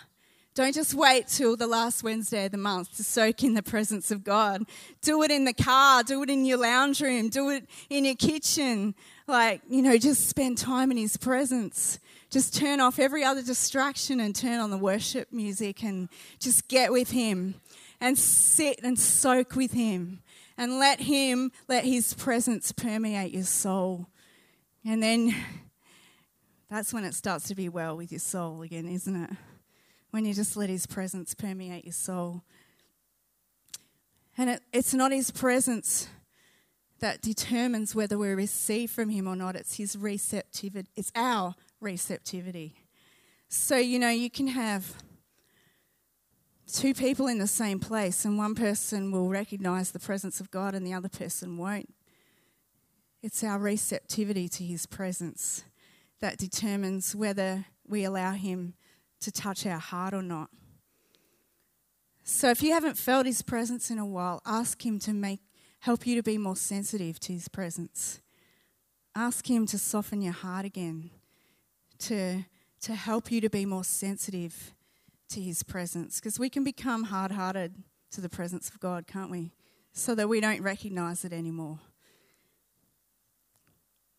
Don't 0.56 0.74
just 0.74 0.94
wait 0.94 1.28
till 1.28 1.58
the 1.58 1.68
last 1.68 2.02
Wednesday 2.02 2.46
of 2.46 2.52
the 2.52 2.58
month 2.58 2.96
to 2.96 3.04
soak 3.04 3.44
in 3.44 3.56
the 3.56 3.62
presence 3.62 4.10
of 4.10 4.24
God. 4.24 4.64
Do 5.02 5.22
it 5.24 5.30
in 5.30 5.44
the 5.44 5.54
car, 5.54 6.02
do 6.02 6.24
it 6.24 6.30
in 6.30 6.46
your 6.46 6.58
lounge 6.58 7.02
room, 7.02 7.28
do 7.30 7.50
it 7.50 7.68
in 7.90 8.06
your 8.06 8.16
kitchen. 8.16 8.96
Like, 9.28 9.62
you 9.70 9.82
know, 9.82 9.98
just 9.98 10.30
spend 10.30 10.58
time 10.58 10.92
in 10.92 10.98
His 10.98 11.18
presence. 11.18 12.00
Just 12.30 12.56
turn 12.56 12.80
off 12.80 13.00
every 13.00 13.24
other 13.24 13.42
distraction 13.44 14.22
and 14.22 14.34
turn 14.34 14.60
on 14.60 14.72
the 14.72 14.78
worship 14.78 15.32
music 15.32 15.84
and 15.84 16.08
just 16.40 16.70
get 16.70 16.92
with 16.92 17.12
Him 17.12 17.56
and 18.00 18.18
sit 18.18 18.80
and 18.82 18.98
soak 18.98 19.56
with 19.56 19.74
Him 19.74 20.22
and 20.58 20.80
let 20.80 21.02
Him, 21.02 21.52
let 21.68 21.84
His 21.84 22.14
presence 22.14 22.72
permeate 22.72 23.34
your 23.34 23.44
soul. 23.44 24.08
And 24.86 25.02
then 25.02 25.36
that's 26.70 26.94
when 26.94 27.04
it 27.04 27.16
starts 27.16 27.48
to 27.48 27.56
be 27.56 27.70
well 27.70 27.98
with 27.98 28.12
your 28.12 28.20
soul 28.20 28.62
again, 28.62 28.88
isn't 28.88 29.16
it? 29.16 29.32
When 30.12 30.26
you 30.26 30.34
just 30.34 30.56
let 30.56 30.70
His 30.70 30.86
presence 30.86 31.34
permeate 31.34 31.86
your 31.86 31.94
soul. 31.94 32.44
And 34.38 34.52
it, 34.52 34.62
it's 34.72 34.94
not 34.94 35.12
His 35.12 35.32
presence 35.32 36.08
that 37.00 37.22
determines 37.22 37.94
whether 37.94 38.18
we 38.18 38.30
receive 38.30 38.92
from 38.92 39.10
Him 39.10 39.28
or 39.28 39.36
not, 39.36 39.56
it's 39.56 39.76
His 39.76 39.98
receptivity, 39.98 40.90
it's 40.96 41.12
our 41.16 41.56
receptivity. 41.82 42.76
So, 43.50 43.78
you 43.78 44.00
know, 44.00 44.10
you 44.10 44.30
can 44.30 44.48
have 44.48 44.96
two 46.72 46.94
people 46.94 47.28
in 47.28 47.38
the 47.38 47.48
same 47.48 47.80
place, 47.80 48.26
and 48.26 48.38
one 48.38 48.56
person 48.56 49.12
will 49.12 49.30
recognize 49.30 49.92
the 49.92 50.00
presence 50.00 50.40
of 50.40 50.52
God 50.52 50.74
and 50.74 50.86
the 50.86 50.94
other 50.94 51.10
person 51.10 51.58
won't. 51.58 51.94
It's 53.26 53.44
our 53.44 53.58
receptivity 53.58 54.48
to 54.50 54.64
His 54.64 54.86
presence 54.86 55.64
that 56.22 56.38
determines 56.38 57.16
whether 57.16 57.66
we 57.88 58.04
allow 58.04 58.34
Him 58.34 58.76
to 59.22 59.32
touch 59.32 59.66
our 59.66 59.80
heart 59.80 60.14
or 60.14 60.22
not. 60.22 60.52
So 62.24 62.52
if 62.52 62.62
you 62.62 62.72
haven't 62.72 63.00
felt 63.00 63.26
His 63.26 63.42
presence 63.42 63.90
in 63.90 63.98
a 63.98 64.06
while, 64.06 64.44
ask 64.46 64.86
Him 64.86 65.00
to 65.00 65.12
make 65.12 65.40
help 65.80 66.06
you 66.06 66.16
to 66.18 66.22
be 66.22 66.38
more 66.38 66.56
sensitive 66.56 67.20
to 67.22 67.34
His 67.34 67.48
presence. 67.48 68.22
Ask 69.16 69.50
Him 69.50 69.66
to 69.68 69.80
soften 69.80 70.22
your 70.22 70.34
heart 70.34 70.68
again, 70.68 71.10
to, 72.02 72.46
to 72.82 72.94
help 72.94 73.32
you 73.32 73.42
to 73.42 73.50
be 73.50 73.66
more 73.66 73.84
sensitive 73.84 74.76
to 75.30 75.42
His 75.42 75.64
presence. 75.64 76.20
Because 76.20 76.38
we 76.38 76.52
can 76.52 76.64
become 76.64 77.06
hard 77.06 77.32
hearted 77.32 77.74
to 78.12 78.22
the 78.22 78.30
presence 78.30 78.70
of 78.70 78.80
God, 78.80 79.08
can't 79.08 79.32
we? 79.32 79.50
So 79.94 80.14
that 80.14 80.30
we 80.30 80.42
don't 80.42 80.62
recognize 80.62 81.26
it 81.26 81.34
anymore. 81.34 81.80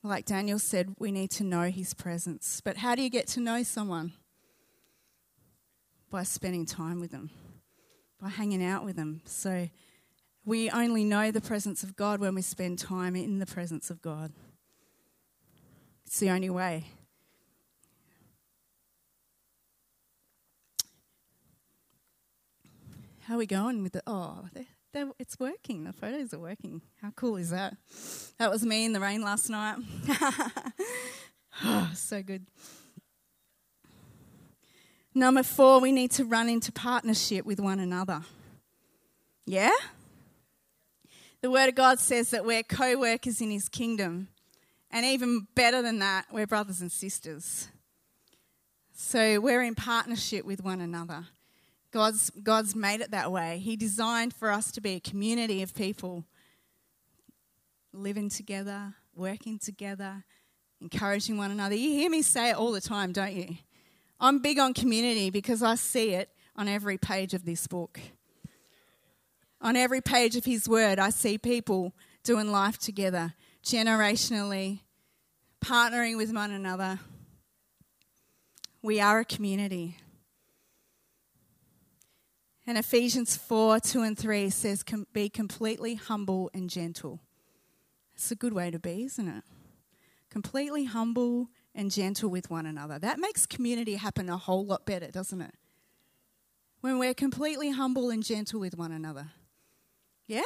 Like 0.06 0.24
Daniel 0.24 0.60
said, 0.60 0.94
we 1.00 1.10
need 1.10 1.32
to 1.32 1.42
know 1.42 1.62
His 1.62 1.92
presence. 1.92 2.60
But 2.64 2.76
how 2.76 2.94
do 2.94 3.02
you 3.02 3.10
get 3.10 3.26
to 3.28 3.40
know 3.40 3.64
someone? 3.64 4.12
By 6.10 6.22
spending 6.22 6.64
time 6.64 7.00
with 7.00 7.10
them, 7.10 7.30
by 8.22 8.28
hanging 8.28 8.64
out 8.64 8.84
with 8.84 8.94
them. 8.94 9.22
So 9.24 9.68
we 10.44 10.70
only 10.70 11.02
know 11.02 11.32
the 11.32 11.40
presence 11.40 11.82
of 11.82 11.96
God 11.96 12.20
when 12.20 12.36
we 12.36 12.42
spend 12.42 12.78
time 12.78 13.16
in 13.16 13.40
the 13.40 13.46
presence 13.46 13.90
of 13.90 14.00
God. 14.00 14.30
It's 16.06 16.20
the 16.20 16.30
only 16.30 16.50
way. 16.50 16.84
How 23.22 23.34
are 23.34 23.38
we 23.38 23.46
going 23.46 23.82
with 23.82 23.94
the? 23.94 24.02
Oh, 24.06 24.44
they're, 24.54 24.66
it's 25.18 25.38
working. 25.38 25.84
The 25.84 25.92
photos 25.92 26.32
are 26.32 26.38
working. 26.38 26.82
How 27.02 27.10
cool 27.16 27.36
is 27.36 27.50
that? 27.50 27.76
That 28.38 28.50
was 28.50 28.64
me 28.64 28.84
in 28.84 28.92
the 28.92 29.00
rain 29.00 29.22
last 29.22 29.48
night. 29.48 29.76
oh, 31.64 31.90
so 31.94 32.22
good. 32.22 32.46
Number 35.14 35.42
four, 35.42 35.80
we 35.80 35.92
need 35.92 36.10
to 36.12 36.24
run 36.24 36.48
into 36.48 36.70
partnership 36.72 37.46
with 37.46 37.58
one 37.58 37.80
another. 37.80 38.22
Yeah? 39.46 39.70
The 41.40 41.50
Word 41.50 41.68
of 41.68 41.74
God 41.74 41.98
says 42.00 42.30
that 42.30 42.44
we're 42.44 42.62
co 42.62 42.98
workers 42.98 43.40
in 43.40 43.50
His 43.50 43.68
kingdom. 43.68 44.28
And 44.90 45.04
even 45.04 45.46
better 45.54 45.82
than 45.82 45.98
that, 46.00 46.26
we're 46.30 46.46
brothers 46.46 46.80
and 46.80 46.92
sisters. 46.92 47.68
So 48.94 49.40
we're 49.40 49.62
in 49.62 49.74
partnership 49.74 50.44
with 50.44 50.62
one 50.62 50.80
another. 50.80 51.26
God's, 51.96 52.28
God's 52.42 52.76
made 52.76 53.00
it 53.00 53.12
that 53.12 53.32
way. 53.32 53.58
He 53.58 53.74
designed 53.74 54.34
for 54.34 54.50
us 54.50 54.70
to 54.72 54.82
be 54.82 54.96
a 54.96 55.00
community 55.00 55.62
of 55.62 55.74
people 55.74 56.26
living 57.90 58.28
together, 58.28 58.92
working 59.14 59.58
together, 59.58 60.22
encouraging 60.82 61.38
one 61.38 61.50
another. 61.50 61.74
You 61.74 61.88
hear 61.88 62.10
me 62.10 62.20
say 62.20 62.50
it 62.50 62.56
all 62.56 62.70
the 62.70 62.82
time, 62.82 63.12
don't 63.12 63.32
you? 63.32 63.56
I'm 64.20 64.40
big 64.40 64.58
on 64.58 64.74
community 64.74 65.30
because 65.30 65.62
I 65.62 65.74
see 65.76 66.10
it 66.10 66.28
on 66.54 66.68
every 66.68 66.98
page 66.98 67.32
of 67.32 67.46
this 67.46 67.66
book. 67.66 67.98
On 69.62 69.74
every 69.74 70.02
page 70.02 70.36
of 70.36 70.44
His 70.44 70.68
Word, 70.68 70.98
I 70.98 71.08
see 71.08 71.38
people 71.38 71.94
doing 72.24 72.52
life 72.52 72.76
together, 72.76 73.32
generationally, 73.64 74.80
partnering 75.64 76.18
with 76.18 76.30
one 76.30 76.50
another. 76.50 76.98
We 78.82 79.00
are 79.00 79.20
a 79.20 79.24
community. 79.24 79.96
And 82.66 82.76
Ephesians 82.76 83.36
4 83.36 83.78
2 83.80 84.02
and 84.02 84.18
3 84.18 84.50
says, 84.50 84.84
Be 85.12 85.28
completely 85.28 85.94
humble 85.94 86.50
and 86.52 86.68
gentle. 86.68 87.20
It's 88.14 88.30
a 88.30 88.34
good 88.34 88.52
way 88.52 88.70
to 88.70 88.78
be, 88.78 89.04
isn't 89.04 89.28
it? 89.28 89.44
Completely 90.30 90.84
humble 90.84 91.48
and 91.74 91.90
gentle 91.90 92.28
with 92.28 92.50
one 92.50 92.66
another. 92.66 92.98
That 92.98 93.20
makes 93.20 93.46
community 93.46 93.94
happen 93.94 94.28
a 94.28 94.36
whole 94.36 94.66
lot 94.66 94.84
better, 94.84 95.10
doesn't 95.10 95.40
it? 95.40 95.54
When 96.80 96.98
we're 96.98 97.14
completely 97.14 97.70
humble 97.70 98.10
and 98.10 98.22
gentle 98.24 98.58
with 98.58 98.76
one 98.76 98.90
another. 98.90 99.28
Yeah? 100.26 100.42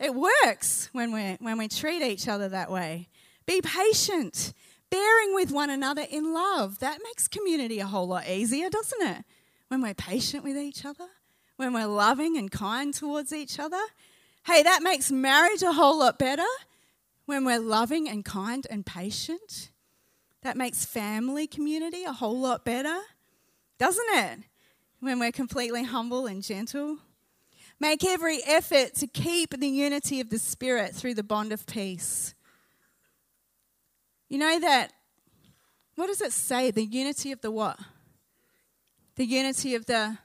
It 0.00 0.14
works 0.14 0.88
when 0.92 1.12
we 1.12 1.36
when 1.40 1.58
we 1.58 1.68
treat 1.68 2.02
each 2.02 2.26
other 2.26 2.48
that 2.48 2.70
way. 2.70 3.08
Be 3.46 3.60
patient, 3.60 4.54
bearing 4.88 5.34
with 5.34 5.52
one 5.52 5.70
another 5.70 6.06
in 6.10 6.32
love. 6.32 6.78
That 6.78 7.00
makes 7.04 7.28
community 7.28 7.80
a 7.80 7.86
whole 7.86 8.08
lot 8.08 8.26
easier, 8.26 8.70
doesn't 8.70 9.02
it? 9.02 9.24
When 9.70 9.82
we're 9.82 9.94
patient 9.94 10.42
with 10.42 10.56
each 10.56 10.84
other, 10.84 11.06
when 11.54 11.72
we're 11.72 11.86
loving 11.86 12.36
and 12.36 12.50
kind 12.50 12.92
towards 12.92 13.32
each 13.32 13.60
other. 13.60 13.80
Hey, 14.44 14.64
that 14.64 14.82
makes 14.82 15.12
marriage 15.12 15.62
a 15.62 15.70
whole 15.70 16.00
lot 16.00 16.18
better 16.18 16.50
when 17.26 17.44
we're 17.44 17.60
loving 17.60 18.08
and 18.08 18.24
kind 18.24 18.66
and 18.68 18.84
patient. 18.84 19.70
That 20.42 20.56
makes 20.56 20.84
family 20.84 21.46
community 21.46 22.02
a 22.02 22.12
whole 22.12 22.40
lot 22.40 22.64
better, 22.64 22.98
doesn't 23.78 24.08
it? 24.10 24.40
When 24.98 25.20
we're 25.20 25.30
completely 25.30 25.84
humble 25.84 26.26
and 26.26 26.42
gentle. 26.42 26.98
Make 27.78 28.04
every 28.04 28.40
effort 28.44 28.94
to 28.96 29.06
keep 29.06 29.56
the 29.56 29.68
unity 29.68 30.20
of 30.20 30.30
the 30.30 30.40
Spirit 30.40 30.96
through 30.96 31.14
the 31.14 31.22
bond 31.22 31.52
of 31.52 31.64
peace. 31.64 32.34
You 34.28 34.38
know 34.38 34.58
that, 34.58 34.92
what 35.94 36.08
does 36.08 36.20
it 36.20 36.32
say? 36.32 36.72
The 36.72 36.84
unity 36.84 37.30
of 37.30 37.40
the 37.40 37.52
what? 37.52 37.78
The 39.20 39.26
unity 39.26 39.74
of 39.74 39.84
the. 39.84 40.16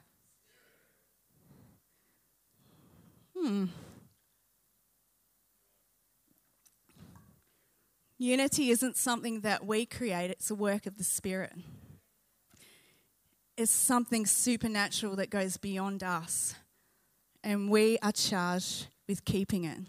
Hmm. 3.36 3.66
Unity 8.16 8.70
isn't 8.70 8.96
something 8.96 9.40
that 9.40 9.66
we 9.66 9.84
create, 9.84 10.30
it's 10.30 10.50
a 10.50 10.54
work 10.54 10.86
of 10.86 10.96
the 10.96 11.04
Spirit. 11.04 11.52
It's 13.58 13.70
something 13.70 14.24
supernatural 14.24 15.14
that 15.16 15.28
goes 15.28 15.58
beyond 15.58 16.02
us 16.02 16.54
and 17.44 17.70
we 17.70 17.98
are 18.02 18.12
charged 18.12 18.86
with 19.06 19.26
keeping 19.26 19.64
it. 19.64 19.80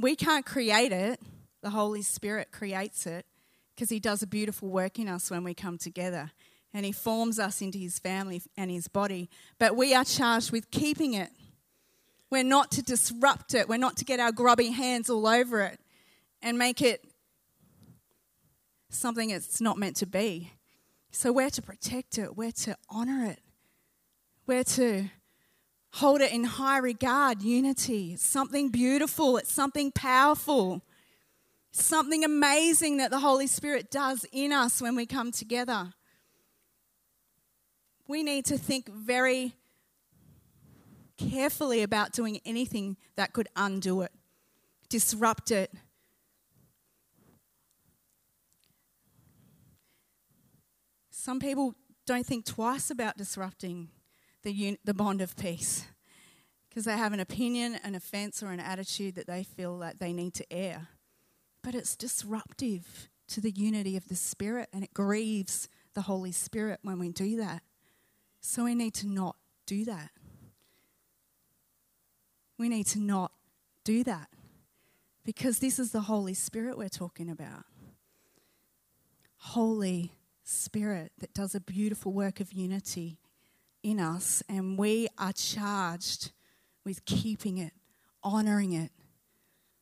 We 0.00 0.16
can't 0.16 0.46
create 0.46 0.92
it, 0.92 1.20
the 1.60 1.68
Holy 1.68 2.00
Spirit 2.00 2.50
creates 2.50 3.06
it 3.06 3.26
because 3.74 3.90
He 3.90 4.00
does 4.00 4.22
a 4.22 4.26
beautiful 4.26 4.70
work 4.70 4.98
in 4.98 5.06
us 5.06 5.30
when 5.30 5.44
we 5.44 5.52
come 5.52 5.76
together 5.76 6.30
and 6.74 6.84
He 6.84 6.92
forms 6.92 7.38
us 7.38 7.60
into 7.60 7.78
His 7.78 7.98
family 7.98 8.42
and 8.56 8.70
His 8.70 8.88
body. 8.88 9.28
But 9.58 9.76
we 9.76 9.94
are 9.94 10.04
charged 10.04 10.52
with 10.52 10.70
keeping 10.70 11.14
it. 11.14 11.30
We're 12.30 12.44
not 12.44 12.70
to 12.72 12.82
disrupt 12.82 13.54
it, 13.54 13.68
we're 13.68 13.76
not 13.76 13.96
to 13.98 14.04
get 14.04 14.20
our 14.20 14.32
grubby 14.32 14.70
hands 14.70 15.10
all 15.10 15.26
over 15.26 15.60
it 15.60 15.78
and 16.40 16.58
make 16.58 16.80
it 16.80 17.04
something 18.88 19.30
it's 19.30 19.60
not 19.60 19.78
meant 19.78 19.96
to 19.96 20.06
be. 20.06 20.52
So 21.10 21.30
we're 21.30 21.50
to 21.50 21.62
protect 21.62 22.16
it, 22.18 22.36
we're 22.36 22.52
to 22.52 22.76
honor 22.88 23.26
it. 23.26 23.40
We're 24.46 24.64
to 24.64 25.10
hold 25.92 26.20
it 26.20 26.32
in 26.32 26.44
high 26.44 26.78
regard, 26.78 27.42
unity. 27.42 28.14
It's 28.14 28.26
something 28.26 28.70
beautiful, 28.70 29.36
it's 29.36 29.52
something 29.52 29.92
powerful, 29.92 30.82
something 31.70 32.24
amazing 32.24 32.96
that 32.96 33.10
the 33.10 33.20
Holy 33.20 33.46
Spirit 33.46 33.90
does 33.90 34.26
in 34.32 34.52
us 34.52 34.80
when 34.80 34.96
we 34.96 35.06
come 35.06 35.32
together. 35.32 35.92
We 38.12 38.22
need 38.22 38.44
to 38.44 38.58
think 38.58 38.90
very 38.90 39.54
carefully 41.16 41.82
about 41.82 42.12
doing 42.12 42.42
anything 42.44 42.98
that 43.16 43.32
could 43.32 43.48
undo 43.56 44.02
it, 44.02 44.12
disrupt 44.90 45.50
it. 45.50 45.72
Some 51.10 51.40
people 51.40 51.74
don't 52.04 52.26
think 52.26 52.44
twice 52.44 52.90
about 52.90 53.16
disrupting 53.16 53.88
the, 54.42 54.78
the 54.84 54.92
bond 54.92 55.22
of 55.22 55.34
peace 55.34 55.86
because 56.68 56.84
they 56.84 56.98
have 56.98 57.14
an 57.14 57.20
opinion, 57.20 57.78
an 57.82 57.94
offense, 57.94 58.42
or 58.42 58.50
an 58.50 58.60
attitude 58.60 59.14
that 59.14 59.26
they 59.26 59.42
feel 59.42 59.74
like 59.74 60.00
they 60.00 60.12
need 60.12 60.34
to 60.34 60.52
air. 60.52 60.88
But 61.62 61.74
it's 61.74 61.96
disruptive 61.96 63.08
to 63.28 63.40
the 63.40 63.52
unity 63.52 63.96
of 63.96 64.08
the 64.08 64.16
Spirit 64.16 64.68
and 64.70 64.84
it 64.84 64.92
grieves 64.92 65.70
the 65.94 66.02
Holy 66.02 66.32
Spirit 66.32 66.80
when 66.82 66.98
we 66.98 67.08
do 67.08 67.38
that. 67.38 67.62
So 68.42 68.64
we 68.64 68.74
need 68.74 68.92
to 68.94 69.06
not 69.06 69.36
do 69.66 69.84
that. 69.84 70.10
We 72.58 72.68
need 72.68 72.86
to 72.88 72.98
not 72.98 73.32
do 73.84 74.04
that 74.04 74.28
because 75.24 75.60
this 75.60 75.78
is 75.78 75.92
the 75.92 76.02
Holy 76.02 76.34
Spirit 76.34 76.76
we're 76.76 76.88
talking 76.88 77.30
about. 77.30 77.64
Holy 79.36 80.12
Spirit 80.42 81.12
that 81.20 81.32
does 81.32 81.54
a 81.54 81.60
beautiful 81.60 82.12
work 82.12 82.40
of 82.40 82.52
unity 82.52 83.18
in 83.82 84.00
us, 84.00 84.42
and 84.48 84.76
we 84.76 85.08
are 85.18 85.32
charged 85.32 86.32
with 86.84 87.04
keeping 87.04 87.58
it, 87.58 87.72
honoring 88.24 88.72
it, 88.72 88.90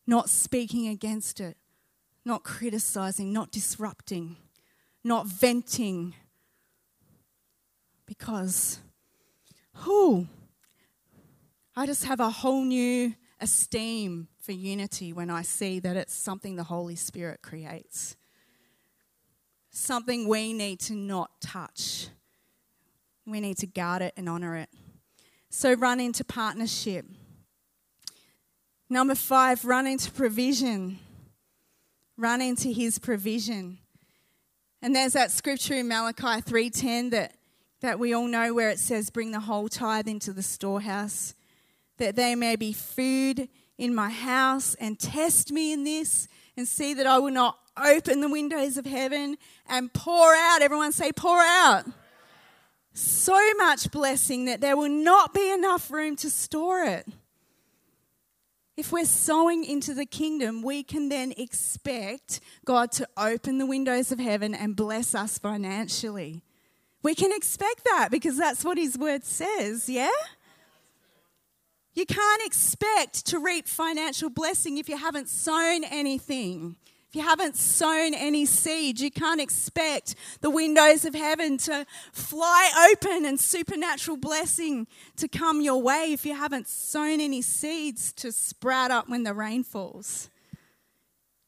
not 0.07 0.29
speaking 0.29 0.87
against 0.87 1.41
it, 1.41 1.57
not 2.27 2.45
criticizing, 2.45 3.33
not 3.33 3.51
disrupting, 3.51 4.37
not 5.03 5.27
venting, 5.27 6.15
because, 8.11 8.81
who? 9.73 10.27
I 11.77 11.87
just 11.87 12.07
have 12.07 12.19
a 12.19 12.29
whole 12.29 12.65
new 12.65 13.15
esteem 13.41 14.27
for 14.43 14.51
unity 14.51 15.13
when 15.13 15.31
I 15.31 15.43
see 15.43 15.79
that 15.79 15.97
it's 15.97 16.13
something 16.13 16.57
the 16.57 16.65
Holy 16.65 16.97
Spirit 16.97 17.41
creates. 17.41 18.17
Something 19.71 20.27
we 20.27 20.53
need 20.53 20.81
to 20.81 20.95
not 20.95 21.41
touch. 21.41 22.09
We 23.27 23.39
need 23.39 23.59
to 23.59 23.69
guard 23.69 24.03
it 24.03 24.15
and 24.17 24.29
honor 24.29 24.57
it. 24.57 24.71
So 25.49 25.75
run 25.75 26.01
into 26.01 26.25
partnership. 26.25 27.07
Number 28.89 29.15
five, 29.15 29.65
run 29.65 29.87
into 29.87 30.11
provision. 30.11 30.99
Run 32.17 32.43
into 32.43 32.71
his 32.71 32.99
provision. 32.99 33.79
And 34.83 34.97
there's 34.97 35.13
that 35.13 35.31
scripture 35.31 35.75
in 35.75 35.87
Malachi 35.87 36.41
3:10 36.41 37.11
that, 37.11 37.37
that 37.81 37.99
we 37.99 38.13
all 38.13 38.27
know 38.27 38.55
where 38.55 38.71
it 38.71 38.79
says, 38.79 39.11
Bring 39.11 39.33
the 39.33 39.41
whole 39.41 39.69
tithe 39.69 40.09
into 40.09 40.33
the 40.33 40.43
storehouse, 40.43 41.35
that 41.99 42.17
there 42.17 42.37
may 42.37 42.57
be 42.57 42.73
food 42.73 43.49
in 43.79 43.95
my 43.95 44.11
house, 44.11 44.75
and 44.77 44.99
test 44.99 45.53
me 45.53 45.73
in 45.73 45.85
this, 45.85 46.29
and 46.57 46.69
see 46.69 46.95
that 46.95 47.07
I 47.07 47.19
will 47.19 47.33
not 47.33 47.59
open 47.83 48.21
the 48.21 48.29
windows 48.29 48.77
of 48.77 48.85
heaven 48.85 49.37
and 49.67 49.93
pour 49.93 50.35
out. 50.35 50.63
Everyone 50.63 50.93
say, 50.93 51.13
pour 51.13 51.41
out. 51.41 51.85
So 52.93 53.39
much 53.55 53.91
blessing 53.91 54.47
that 54.47 54.61
there 54.61 54.77
will 54.77 54.91
not 54.91 55.33
be 55.33 55.51
enough 55.51 55.91
room 55.91 56.17
to 56.17 56.31
store 56.31 56.85
it. 56.85 57.07
If 58.77 58.93
we're 58.93 59.05
sowing 59.05 59.65
into 59.65 59.95
the 59.95 60.07
kingdom, 60.07 60.63
we 60.63 60.83
can 60.83 61.09
then 61.09 61.33
expect 61.37 62.41
God 62.65 62.93
to 62.93 63.09
open 63.17 63.59
the 63.59 63.67
windows 63.67 64.11
of 64.11 64.19
heaven 64.19 64.55
and 64.55 64.75
bless 64.75 65.15
us 65.15 65.39
financially. 65.39 66.43
We 67.03 67.15
can 67.15 67.33
expect 67.33 67.85
that 67.85 68.09
because 68.11 68.37
that's 68.37 68.65
what 68.65 68.79
His 68.79 68.99
word 68.99 69.25
says, 69.25 69.89
yeah? 69.89 70.11
You 71.95 72.07
can't 72.07 72.43
expect 72.45 73.27
to 73.27 73.39
reap 73.39 73.67
financial 73.67 74.31
blessing 74.31 74.79
if 74.79 74.89
you 74.89 74.97
haven't 74.97 75.29
sown 75.29 75.85
anything. 75.85 76.77
If 77.09 77.17
you 77.17 77.23
haven't 77.23 77.57
sown 77.57 78.15
any 78.15 78.47
seed, 78.47 79.01
you 79.01 79.11
can't 79.11 79.41
expect 79.41 80.15
the 80.43 80.51
windows 80.51 81.05
of 81.05 81.13
heaven 81.13 81.59
to 81.59 81.85
fly 82.13 82.93
open 82.93 83.25
and 83.25 83.41
supernatural 83.41 84.17
blessing 84.17 84.87
to 85.17 85.27
come 85.27 85.61
your 85.61 85.83
way 85.83 86.13
if 86.13 86.25
you 86.25 86.37
haven't 86.37 86.69
sown 86.69 87.21
any 87.21 87.43
seeds 87.43 88.13
to 88.13 88.31
sprout 88.31 88.93
up 88.93 89.09
when 89.09 89.25
the 89.25 89.35
rain 89.35 89.65
falls. 89.65 90.31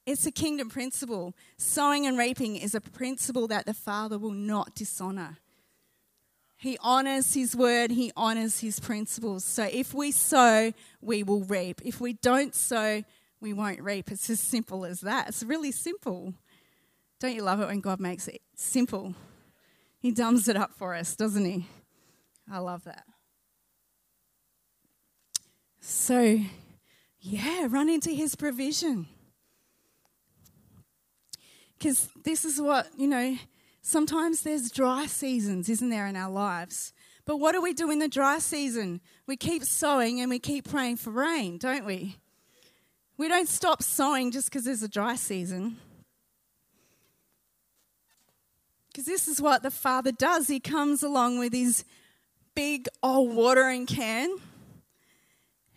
It's 0.04 0.26
a 0.26 0.32
kingdom 0.32 0.68
principle. 0.68 1.36
Sowing 1.56 2.06
and 2.06 2.18
reaping 2.18 2.56
is 2.56 2.74
a 2.74 2.80
principle 2.80 3.46
that 3.46 3.64
the 3.64 3.74
Father 3.74 4.18
will 4.18 4.32
not 4.32 4.74
dishonor. 4.74 5.38
He 6.62 6.78
honors 6.80 7.34
his 7.34 7.56
word, 7.56 7.90
he 7.90 8.12
honors 8.16 8.60
his 8.60 8.78
principles. 8.78 9.42
So 9.42 9.64
if 9.64 9.92
we 9.92 10.12
sow, 10.12 10.72
we 11.00 11.24
will 11.24 11.42
reap. 11.42 11.80
If 11.84 12.00
we 12.00 12.12
don't 12.12 12.54
sow, 12.54 13.02
we 13.40 13.52
won't 13.52 13.82
reap. 13.82 14.12
It's 14.12 14.30
as 14.30 14.38
simple 14.38 14.84
as 14.84 15.00
that. 15.00 15.26
It's 15.26 15.42
really 15.42 15.72
simple. 15.72 16.34
Don't 17.18 17.34
you 17.34 17.42
love 17.42 17.60
it 17.60 17.66
when 17.66 17.80
God 17.80 17.98
makes 17.98 18.28
it 18.28 18.42
simple? 18.54 19.16
He 19.98 20.12
dumbs 20.12 20.46
it 20.46 20.56
up 20.56 20.72
for 20.72 20.94
us, 20.94 21.16
doesn't 21.16 21.44
he? 21.44 21.66
I 22.48 22.58
love 22.58 22.84
that. 22.84 23.06
So, 25.80 26.38
yeah, 27.18 27.66
run 27.68 27.88
into 27.88 28.10
his 28.10 28.36
provision. 28.36 29.08
Because 31.76 32.08
this 32.22 32.44
is 32.44 32.60
what, 32.60 32.86
you 32.96 33.08
know, 33.08 33.36
sometimes 33.82 34.42
there's 34.42 34.70
dry 34.70 35.06
seasons, 35.06 35.68
isn't 35.68 35.90
there, 35.90 36.06
in 36.06 36.16
our 36.16 36.30
lives? 36.30 36.92
But 37.24 37.36
what 37.36 37.52
do 37.52 37.60
we 37.60 37.72
do 37.72 37.90
in 37.90 37.98
the 37.98 38.08
dry 38.08 38.38
season? 38.38 39.00
We 39.26 39.36
keep 39.36 39.64
sowing 39.64 40.20
and 40.20 40.30
we 40.30 40.38
keep 40.38 40.68
praying 40.68 40.96
for 40.96 41.10
rain, 41.10 41.58
don't 41.58 41.84
we? 41.84 42.16
We 43.16 43.28
don't 43.28 43.48
stop 43.48 43.82
sowing 43.82 44.30
just 44.30 44.48
because 44.48 44.64
there's 44.64 44.82
a 44.82 44.88
dry 44.88 45.14
season. 45.14 45.76
Because 48.88 49.04
this 49.06 49.28
is 49.28 49.40
what 49.40 49.62
the 49.62 49.70
Father 49.70 50.12
does. 50.12 50.48
He 50.48 50.60
comes 50.60 51.02
along 51.02 51.38
with 51.38 51.52
his 51.52 51.84
big 52.54 52.88
old 53.02 53.34
watering 53.34 53.86
can. 53.86 54.36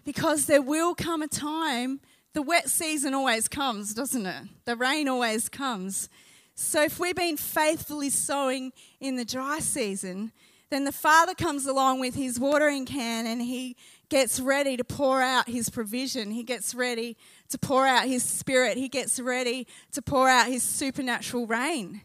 Because 0.04 0.46
there 0.46 0.62
will 0.62 0.96
come 0.96 1.22
a 1.22 1.28
time, 1.28 2.00
the 2.34 2.42
wet 2.42 2.70
season 2.70 3.14
always 3.14 3.48
comes, 3.48 3.94
doesn't 3.94 4.26
it? 4.26 4.44
The 4.66 4.76
rain 4.76 5.08
always 5.08 5.50
comes. 5.50 6.10
So 6.56 6.84
if 6.84 7.00
we've 7.00 7.16
been 7.16 7.36
faithfully 7.36 8.10
sowing 8.10 8.72
in 9.02 9.18
the 9.18 9.26
dry 9.26 9.60
season, 9.60 10.32
then 10.70 10.86
the 10.86 10.92
Father 10.94 11.34
comes 11.36 11.66
along 11.66 12.00
with 12.00 12.16
his 12.16 12.40
watering 12.40 12.86
can 12.86 13.28
and 13.28 13.42
he 13.42 13.76
gets 14.08 14.40
ready 14.40 14.78
to 14.78 14.84
pour 14.84 15.22
out 15.22 15.50
his 15.50 15.70
provision. 15.70 16.32
He 16.32 16.44
gets 16.44 16.74
ready 16.74 17.18
to 17.50 17.58
pour 17.58 17.86
out 17.86 18.08
his 18.08 18.24
spirit. 18.24 18.78
He 18.78 18.88
gets 18.88 19.20
ready 19.20 19.68
to 19.92 20.02
pour 20.02 20.30
out 20.30 20.48
his 20.48 20.64
supernatural 20.64 21.46
rain. 21.46 22.02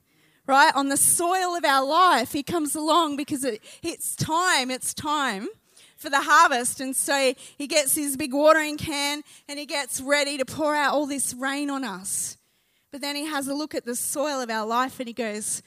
Right? 0.47 0.75
On 0.75 0.89
the 0.89 0.97
soil 0.97 1.55
of 1.55 1.65
our 1.65 1.87
life, 1.87 2.33
he 2.33 2.43
comes 2.43 2.75
along 2.75 3.17
because 3.17 3.45
it, 3.45 3.63
it's 3.85 4.17
time, 4.17 4.71
it's 4.71 4.93
time 4.93 5.49
for 5.97 6.11
the 6.11 6.23
harvest. 6.23 6.81
And 6.81 6.97
so 6.97 7.35
he 7.57 7.69
gets 7.69 7.95
his 7.95 8.17
big 8.17 8.35
watering 8.35 8.77
can 8.77 9.23
and 9.49 9.61
he 9.61 9.67
gets 9.67 10.01
ready 10.01 10.39
to 10.39 10.45
pour 10.45 10.75
out 10.75 10.93
all 10.93 11.07
this 11.07 11.35
rain 11.35 11.71
on 11.71 11.85
us. 11.85 12.37
But 12.91 13.01
then 13.01 13.17
he 13.17 13.27
has 13.27 13.47
a 13.47 13.55
look 13.55 13.75
at 13.75 13.85
the 13.85 13.95
soil 13.95 14.41
of 14.41 14.51
our 14.51 14.67
life 14.67 14.99
and 14.99 15.09
he 15.09 15.13
goes, 15.13 15.63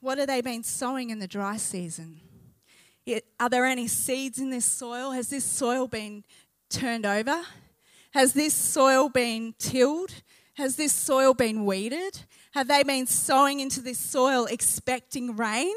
What 0.00 0.18
have 0.18 0.28
they 0.28 0.40
been 0.40 0.62
sowing 0.62 1.10
in 1.10 1.18
the 1.18 1.26
dry 1.26 1.56
season? 1.56 2.20
Are 3.38 3.50
there 3.50 3.66
any 3.66 3.88
seeds 3.88 4.38
in 4.38 4.50
this 4.50 4.64
soil? 4.64 5.10
Has 5.10 5.28
this 5.28 5.44
soil 5.44 5.88
been 5.88 6.24
turned 6.70 7.04
over? 7.04 7.42
Has 8.12 8.32
this 8.32 8.54
soil 8.54 9.08
been 9.08 9.54
tilled? 9.58 10.22
Has 10.54 10.76
this 10.76 10.92
soil 10.92 11.34
been 11.34 11.64
weeded? 11.64 12.20
Have 12.52 12.68
they 12.68 12.82
been 12.82 13.06
sowing 13.06 13.60
into 13.60 13.80
this 13.80 13.98
soil 13.98 14.44
expecting 14.46 15.36
rain? 15.36 15.74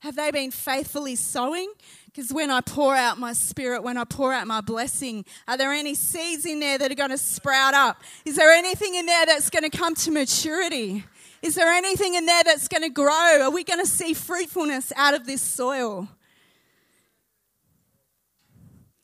Have 0.00 0.16
they 0.16 0.30
been 0.30 0.50
faithfully 0.50 1.16
sowing? 1.16 1.72
Because 2.12 2.32
when 2.32 2.50
I 2.50 2.60
pour 2.60 2.96
out 2.96 3.18
my 3.18 3.32
spirit, 3.32 3.84
when 3.84 3.96
I 3.96 4.02
pour 4.02 4.32
out 4.32 4.46
my 4.46 4.60
blessing, 4.60 5.24
are 5.46 5.56
there 5.56 5.72
any 5.72 5.94
seeds 5.94 6.44
in 6.44 6.58
there 6.58 6.76
that 6.76 6.90
are 6.90 6.96
going 6.96 7.10
to 7.10 7.18
sprout 7.18 7.72
up? 7.72 8.02
Is 8.24 8.34
there 8.34 8.50
anything 8.50 8.96
in 8.96 9.06
there 9.06 9.26
that's 9.26 9.48
going 9.48 9.62
to 9.62 9.76
come 9.76 9.94
to 9.94 10.10
maturity? 10.10 11.04
Is 11.40 11.54
there 11.54 11.70
anything 11.70 12.14
in 12.14 12.26
there 12.26 12.42
that's 12.42 12.66
going 12.66 12.82
to 12.82 12.90
grow? 12.90 13.42
Are 13.42 13.50
we 13.50 13.62
going 13.62 13.78
to 13.78 13.86
see 13.86 14.12
fruitfulness 14.12 14.92
out 14.96 15.14
of 15.14 15.24
this 15.24 15.40
soil? 15.40 16.08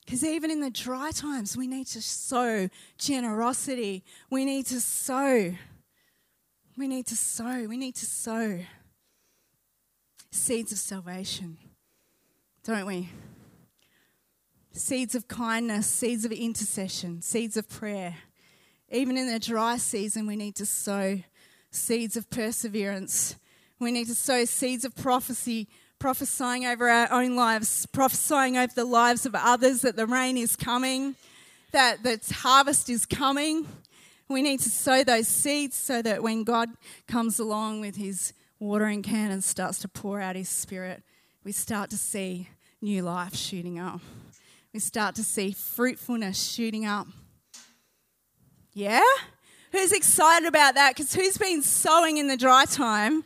Because 0.04 0.24
even 0.24 0.50
in 0.50 0.60
the 0.60 0.70
dry 0.70 1.12
times, 1.12 1.56
we 1.56 1.66
need 1.66 1.86
to 1.88 2.02
sow 2.02 2.68
generosity. 2.98 4.04
We 4.30 4.44
need 4.44 4.66
to 4.66 4.80
sow. 4.80 5.54
We 6.76 6.88
need 6.88 7.06
to 7.06 7.16
sow. 7.16 7.66
We 7.68 7.76
need 7.76 7.94
to 7.96 8.06
sow 8.06 8.60
seeds 10.30 10.72
of 10.72 10.78
salvation, 10.78 11.56
don't 12.66 12.84
we? 12.84 13.08
Seeds 14.72 15.14
of 15.14 15.28
kindness, 15.28 15.86
seeds 15.86 16.24
of 16.24 16.32
intercession, 16.32 17.22
seeds 17.22 17.56
of 17.56 17.68
prayer. 17.68 18.16
Even 18.90 19.16
in 19.16 19.30
the 19.30 19.38
dry 19.38 19.76
season, 19.76 20.26
we 20.26 20.34
need 20.34 20.56
to 20.56 20.66
sow 20.66 21.20
seeds 21.70 22.16
of 22.16 22.28
perseverance. 22.28 23.36
We 23.78 23.92
need 23.92 24.08
to 24.08 24.16
sow 24.16 24.44
seeds 24.44 24.84
of 24.84 24.96
prophecy 24.96 25.68
prophesying 26.00 26.66
over 26.66 26.88
our 26.88 27.10
own 27.12 27.36
lives, 27.36 27.86
prophesying 27.86 28.58
over 28.58 28.72
the 28.74 28.84
lives 28.84 29.24
of 29.26 29.34
others 29.36 29.82
that 29.82 29.94
the 29.94 30.04
rain 30.04 30.36
is 30.36 30.56
coming, 30.56 31.14
that 31.70 32.02
the 32.02 32.20
harvest 32.34 32.90
is 32.90 33.06
coming. 33.06 33.66
We 34.28 34.42
need 34.42 34.58
to 34.60 34.70
sow 34.70 35.04
those 35.04 35.28
seeds 35.28 35.76
so 35.76 36.02
that 36.02 36.20
when 36.20 36.42
God 36.42 36.70
comes 37.06 37.38
along 37.38 37.80
with 37.80 37.94
his 37.94 38.32
watering 38.58 39.02
can 39.02 39.30
and 39.30 39.44
starts 39.44 39.78
to 39.80 39.88
pour 39.88 40.20
out 40.20 40.34
his 40.34 40.48
spirit, 40.48 41.04
we 41.44 41.52
start 41.52 41.90
to 41.90 41.96
see 41.96 42.48
new 42.86 43.02
life 43.02 43.34
shooting 43.34 43.80
up. 43.80 44.00
We 44.72 44.78
start 44.78 45.16
to 45.16 45.24
see 45.24 45.50
fruitfulness 45.50 46.40
shooting 46.40 46.86
up. 46.86 47.08
Yeah? 48.74 49.02
Who's 49.72 49.90
excited 49.90 50.46
about 50.46 50.76
that? 50.76 50.94
Because 50.94 51.12
who's 51.12 51.36
been 51.36 51.62
sowing 51.62 52.18
in 52.18 52.28
the 52.28 52.36
dry 52.36 52.64
time 52.64 53.24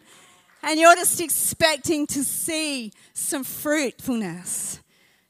and 0.62 0.80
you're 0.80 0.94
just 0.94 1.20
expecting 1.20 2.06
to 2.06 2.24
see 2.24 2.90
some 3.12 3.44
fruitfulness. 3.44 4.80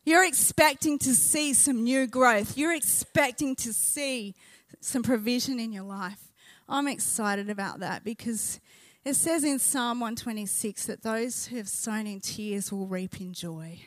You're 0.04 0.24
expecting 0.24 0.96
to 1.00 1.12
see 1.12 1.52
some 1.52 1.82
new 1.82 2.06
growth. 2.06 2.56
You're 2.56 2.74
expecting 2.74 3.56
to 3.56 3.72
see 3.72 4.36
some 4.80 5.02
provision 5.02 5.58
in 5.58 5.72
your 5.72 5.82
life. 5.82 6.30
I'm 6.68 6.86
excited 6.86 7.50
about 7.50 7.80
that 7.80 8.04
because 8.04 8.60
it 9.04 9.14
says 9.14 9.42
in 9.42 9.58
Psalm 9.58 9.98
126 9.98 10.86
that 10.86 11.02
those 11.02 11.46
who 11.46 11.56
have 11.56 11.68
sown 11.68 12.06
in 12.06 12.20
tears 12.20 12.70
will 12.70 12.86
reap 12.86 13.20
in 13.20 13.32
joy. 13.32 13.80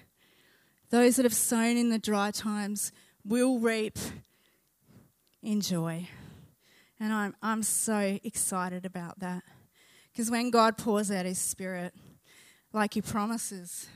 Those 0.93 1.15
that 1.15 1.25
have 1.25 1.33
sown 1.33 1.75
in 1.75 1.89
the 1.89 1.97
dry 1.97 2.29
times 2.29 2.91
will 3.25 3.57
reap 3.57 3.97
in 5.41 5.59
joy. 5.59 6.07
And 6.99 7.11
I'm, 7.11 7.35
I'm 7.41 7.63
so 7.63 8.19
excited 8.23 8.85
about 8.85 9.19
that. 9.19 9.41
Because 10.11 10.29
when 10.29 10.51
God 10.51 10.77
pours 10.77 11.09
out 11.09 11.25
His 11.25 11.39
Spirit, 11.39 11.95
like 12.73 12.93
He 12.93 13.01
promises, 13.01 13.87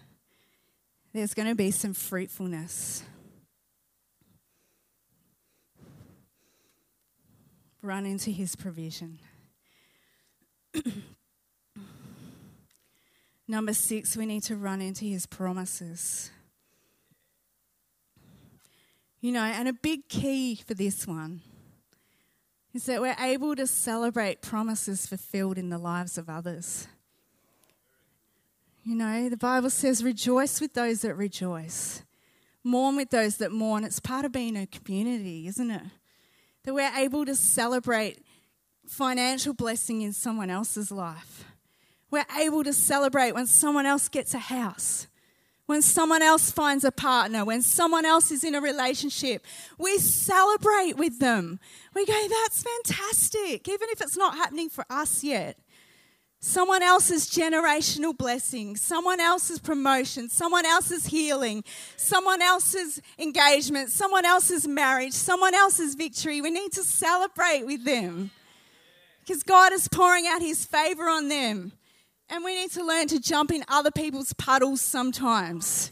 there's 1.14 1.36
going 1.36 1.48
to 1.48 1.54
be 1.54 1.70
some 1.70 1.94
fruitfulness. 1.94 3.04
Run 7.84 8.08
into 8.08 8.32
his 8.32 8.56
provision. 8.56 9.20
Number 13.48 13.76
six, 13.76 14.18
we 14.18 14.26
need 14.26 14.42
to 14.46 14.56
run 14.56 14.82
into 14.82 15.06
his 15.06 15.28
promises. 15.28 16.32
You 19.20 19.32
know, 19.32 19.42
and 19.42 19.68
a 19.68 19.74
big 19.74 20.08
key 20.10 20.56
for 20.56 20.76
this 20.76 21.08
one 21.08 21.42
is 22.74 22.86
that 22.86 23.02
we're 23.02 23.16
able 23.20 23.56
to 23.56 23.66
celebrate 23.66 24.42
promises 24.42 25.08
fulfilled 25.08 25.58
in 25.58 25.70
the 25.70 25.80
lives 25.80 26.18
of 26.18 26.30
others. 26.30 26.88
You 28.84 28.96
know, 28.96 29.28
the 29.28 29.38
Bible 29.38 29.72
says, 29.72 30.04
rejoice 30.04 30.62
with 30.62 30.74
those 30.74 31.02
that 31.02 31.16
rejoice, 31.16 32.04
mourn 32.64 32.96
with 32.96 33.10
those 33.10 33.38
that 33.38 33.52
mourn. 33.52 33.84
It's 33.84 34.00
part 34.00 34.24
of 34.24 34.32
being 34.32 34.56
a 34.56 34.68
community, 34.68 35.48
isn't 35.48 35.72
it? 35.72 35.84
That 36.64 36.74
we're 36.74 36.96
able 36.96 37.26
to 37.26 37.36
celebrate 37.36 38.24
financial 38.86 39.54
blessing 39.54 40.02
in 40.04 40.14
someone 40.14 40.50
else's 40.50 40.92
life. 40.92 41.46
We're 42.12 42.26
able 42.40 42.64
to 42.64 42.72
celebrate 42.72 43.34
when 43.34 43.48
someone 43.48 43.86
else 43.86 44.08
gets 44.08 44.34
a 44.34 44.40
house, 44.40 45.08
when 45.68 45.82
someone 45.82 46.22
else 46.22 46.50
finds 46.50 46.84
a 46.84 46.92
partner, 46.92 47.46
when 47.46 47.62
someone 47.62 48.06
else 48.06 48.32
is 48.32 48.44
in 48.44 48.56
a 48.56 48.62
relationship. 48.62 49.46
We 49.78 50.00
celebrate 50.00 50.94
with 50.98 51.20
them. 51.20 51.60
We 51.94 52.06
go, 52.06 52.28
that's 52.28 52.64
fantastic, 52.64 53.68
even 53.68 53.90
if 53.92 54.02
it's 54.02 54.18
not 54.18 54.36
happening 54.36 54.70
for 54.70 54.86
us 54.90 55.24
yet. 55.24 55.60
Someone 56.40 56.84
else's 56.84 57.28
generational 57.30 58.16
blessing, 58.16 58.76
someone 58.76 59.20
else's 59.20 59.60
promotion, 59.60 60.30
someone 60.30 60.66
else's 60.66 61.08
healing, 61.08 61.64
someone 61.98 62.42
else's 62.42 63.02
engagement, 63.18 63.90
someone 63.90 64.24
else's 64.24 64.68
marriage, 64.68 65.14
someone 65.14 65.56
else's 65.56 65.96
victory. 65.96 66.42
We 66.42 66.52
need 66.52 66.72
to 66.74 66.84
celebrate 66.84 67.66
with 67.66 67.84
them 67.86 68.30
because 69.20 69.44
God 69.44 69.74
is 69.74 69.88
pouring 69.90 70.28
out 70.28 70.42
His 70.42 70.64
favor 70.64 71.10
on 71.10 71.28
them. 71.28 71.74
And 72.30 72.44
we 72.44 72.56
need 72.56 72.72
to 72.72 72.84
learn 72.84 73.08
to 73.08 73.20
jump 73.20 73.52
in 73.52 73.64
other 73.68 73.92
people's 73.92 74.34
puddles 74.34 74.82
sometimes. 74.82 75.92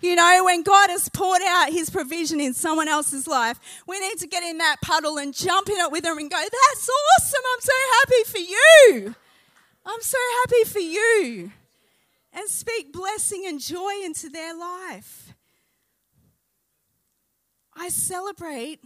You 0.00 0.16
know, 0.16 0.42
when 0.44 0.62
God 0.62 0.90
has 0.90 1.08
poured 1.08 1.40
out 1.42 1.72
his 1.72 1.88
provision 1.88 2.38
in 2.38 2.52
someone 2.52 2.88
else's 2.88 3.26
life, 3.26 3.58
we 3.86 3.98
need 4.00 4.18
to 4.18 4.26
get 4.26 4.42
in 4.42 4.58
that 4.58 4.76
puddle 4.82 5.16
and 5.16 5.32
jump 5.32 5.70
in 5.70 5.78
it 5.78 5.90
with 5.90 6.04
them 6.04 6.18
and 6.18 6.30
go, 6.30 6.36
That's 6.36 6.90
awesome. 6.90 7.42
I'm 7.54 7.60
so 7.60 7.72
happy 8.00 8.24
for 8.24 8.38
you. 8.38 9.14
I'm 9.86 10.02
so 10.02 10.18
happy 10.42 10.64
for 10.64 10.78
you. 10.80 11.52
And 12.34 12.48
speak 12.48 12.92
blessing 12.92 13.44
and 13.46 13.58
joy 13.58 13.92
into 14.04 14.28
their 14.28 14.54
life. 14.54 15.32
I 17.74 17.88
celebrate 17.88 18.80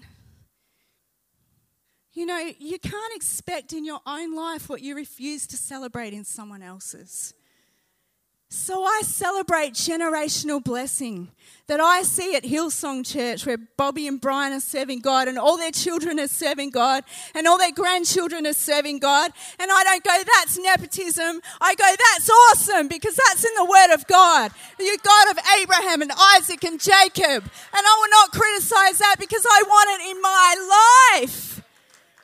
you 2.18 2.26
know, 2.26 2.50
you 2.58 2.80
can't 2.80 3.14
expect 3.14 3.72
in 3.72 3.84
your 3.84 4.00
own 4.04 4.34
life 4.34 4.68
what 4.68 4.82
you 4.82 4.96
refuse 4.96 5.46
to 5.46 5.56
celebrate 5.56 6.12
in 6.12 6.24
someone 6.24 6.64
else's. 6.64 7.32
So 8.50 8.82
I 8.82 9.02
celebrate 9.04 9.74
generational 9.74 10.64
blessing 10.64 11.30
that 11.68 11.78
I 11.78 12.02
see 12.02 12.34
at 12.34 12.42
Hillsong 12.42 13.06
Church 13.06 13.46
where 13.46 13.58
Bobbie 13.76 14.08
and 14.08 14.20
Brian 14.20 14.52
are 14.52 14.58
serving 14.58 14.98
God 14.98 15.28
and 15.28 15.38
all 15.38 15.58
their 15.58 15.70
children 15.70 16.18
are 16.18 16.26
serving 16.26 16.70
God 16.70 17.04
and 17.36 17.46
all 17.46 17.56
their 17.56 17.70
grandchildren 17.70 18.48
are 18.48 18.52
serving 18.52 18.98
God. 18.98 19.30
And 19.60 19.70
I 19.70 19.84
don't 19.84 20.02
go, 20.02 20.20
that's 20.34 20.58
nepotism. 20.58 21.40
I 21.60 21.76
go, 21.76 21.84
that's 21.86 22.30
awesome 22.30 22.88
because 22.88 23.14
that's 23.14 23.44
in 23.44 23.52
the 23.58 23.64
Word 23.64 23.94
of 23.94 24.08
God. 24.08 24.50
The 24.76 24.98
God 25.04 25.30
of 25.30 25.38
Abraham 25.62 26.02
and 26.02 26.10
Isaac 26.34 26.64
and 26.64 26.80
Jacob. 26.80 27.44
And 27.44 27.86
I 27.86 27.96
will 28.00 28.10
not 28.10 28.32
criticize 28.32 28.98
that 28.98 29.16
because 29.20 29.46
I 29.48 29.62
want 29.68 30.00
it 30.00 30.10
in 30.10 30.20
my 30.20 31.20
life. 31.22 31.47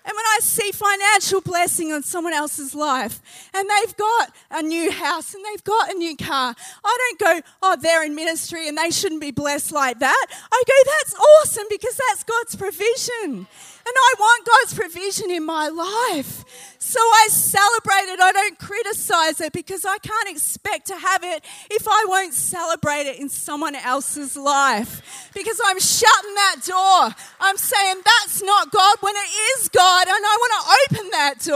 And 0.06 0.14
when 0.14 0.24
I 0.26 0.38
see 0.42 0.70
financial 0.70 1.40
blessing 1.40 1.90
on 1.92 2.02
someone 2.02 2.34
else's 2.34 2.74
life 2.74 3.22
and 3.54 3.68
they've 3.68 3.96
got 3.96 4.32
a 4.50 4.62
new 4.62 4.90
house 4.90 5.32
and 5.32 5.42
they've 5.44 5.64
got 5.64 5.92
a 5.92 5.94
new 5.94 6.14
car, 6.14 6.54
I 6.84 6.98
don't 6.98 7.18
go, 7.18 7.48
oh, 7.62 7.76
they're 7.80 8.04
in 8.04 8.14
ministry 8.14 8.68
and 8.68 8.76
they 8.76 8.90
shouldn't 8.90 9.22
be 9.22 9.30
blessed 9.30 9.72
like 9.72 10.00
that. 10.00 10.26
I 10.52 10.62
go, 10.66 10.74
that's 10.98 11.14
awesome 11.14 11.64
because 11.70 11.98
that's 12.08 12.22
God's 12.24 12.54
provision. 12.54 13.46
And 13.86 13.94
I 13.94 14.14
want 14.18 14.46
God's 14.46 14.74
provision 14.74 15.30
in 15.30 15.44
my 15.44 15.68
life. 15.68 16.44
So 16.78 17.00
I 17.00 17.28
celebrate 17.30 18.12
it. 18.12 18.20
I 18.20 18.32
don't 18.32 18.58
criticize 18.58 19.40
it 19.40 19.52
because 19.52 19.84
I 19.84 19.98
can't 19.98 20.28
expect 20.28 20.86
to 20.88 20.96
have 20.96 21.22
it 21.22 21.44
if 21.70 21.86
I 21.88 22.04
won't 22.08 22.34
celebrate 22.34 23.06
it 23.06 23.18
in 23.18 23.28
someone 23.28 23.74
else's 23.74 24.36
life. 24.36 25.30
Because 25.34 25.60
I'm 25.64 25.80
shutting 25.80 26.34
that 26.34 26.56
door. 26.66 27.14
I'm 27.40 27.56
saying 27.56 27.96
that's 28.04 28.42
not 28.42 28.70
God 28.70 28.98
when 29.00 29.14
it 29.16 29.58
is 29.58 29.68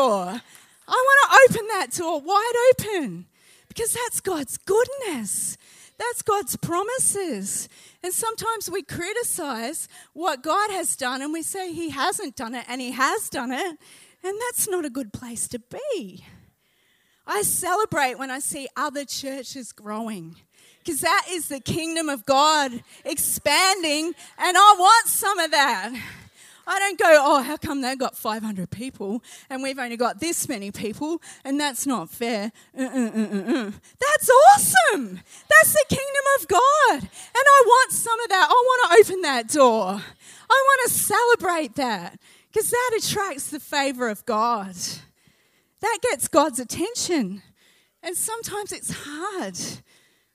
door. 0.09 0.41
I 0.91 0.93
want 0.93 1.51
to 1.51 1.55
open 1.55 1.69
that 1.69 1.91
door 1.93 2.21
wide 2.21 2.53
open 2.71 3.27
because 3.69 3.93
that's 3.93 4.21
God's 4.21 4.57
goodness. 4.57 5.59
That's 5.99 6.23
God's 6.23 6.57
promises. 6.57 7.69
And 8.03 8.13
sometimes 8.13 8.71
we 8.71 8.83
criticize 8.83 9.89
what 10.15 10.43
God 10.43 10.71
has 10.71 10.97
done 10.97 11.21
and 11.21 11.33
we 11.33 11.43
say 11.43 11.73
He 11.73 11.91
hasn't 11.91 12.37
done 12.37 12.55
it 12.55 12.65
and 12.69 12.81
He 12.81 12.93
has 12.93 13.29
done 13.29 13.53
it. 13.53 13.79
And 14.25 14.39
that's 14.47 14.69
not 14.69 14.85
a 14.85 14.91
good 14.91 15.13
place 15.13 15.47
to 15.49 15.59
be. 15.59 16.25
I 17.27 17.43
celebrate 17.43 18.19
when 18.19 18.31
I 18.31 18.39
see 18.39 18.69
other 18.77 19.05
churches 19.05 19.73
growing 19.73 20.37
because 20.79 21.03
that 21.03 21.27
is 21.29 21.49
the 21.49 21.61
kingdom 21.61 22.09
of 22.09 22.25
God 22.25 22.83
expanding, 23.05 24.15
and 24.39 24.57
I 24.57 24.75
want 24.79 25.07
some 25.07 25.39
of 25.39 25.51
that. 25.51 25.93
I 26.71 26.79
don't 26.79 26.99
go, 26.99 27.07
oh, 27.09 27.43
how 27.43 27.57
come 27.57 27.81
they've 27.81 27.99
got 27.99 28.15
500 28.15 28.71
people 28.71 29.23
and 29.49 29.63
we've 29.63 29.79
only 29.79 29.97
got 29.97 30.21
this 30.21 30.47
many 30.49 30.71
people 30.71 31.23
and 31.43 31.59
that's 31.59 31.87
not 31.87 32.11
fair. 32.11 32.53
Uh, 32.79 32.83
uh, 32.83 32.87
uh, 32.87 33.71
that's 33.99 34.31
awesome. 34.31 35.21
That's 35.49 35.73
the 35.73 35.85
kingdom 35.89 36.25
of 36.39 36.47
God. 36.47 37.01
And 37.01 37.35
I 37.35 37.63
want 37.67 37.93
some 37.93 38.21
of 38.21 38.29
that. 38.29 38.49
I 38.51 38.53
want 38.53 38.93
to 38.93 39.01
open 39.01 39.23
that 39.23 39.49
door. 39.49 40.03
I 40.51 40.65
want 40.67 40.81
to 40.89 40.95
celebrate 40.95 41.77
that 41.77 42.19
because 42.53 42.71
that 42.71 42.99
attracts 42.99 43.49
the 43.49 43.61
favor 43.61 44.11
of 44.11 44.27
God. 44.27 44.75
That 45.81 45.99
gets 46.03 46.29
God's 46.29 46.59
attention. 46.59 47.43
And 48.03 48.15
sometimes 48.15 48.73
it's 48.73 48.93
hard 48.95 49.59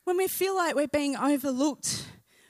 when 0.04 0.18
we 0.18 0.28
feel 0.28 0.56
like 0.56 0.74
we're 0.74 0.88
being 0.88 1.16
overlooked 1.16 2.08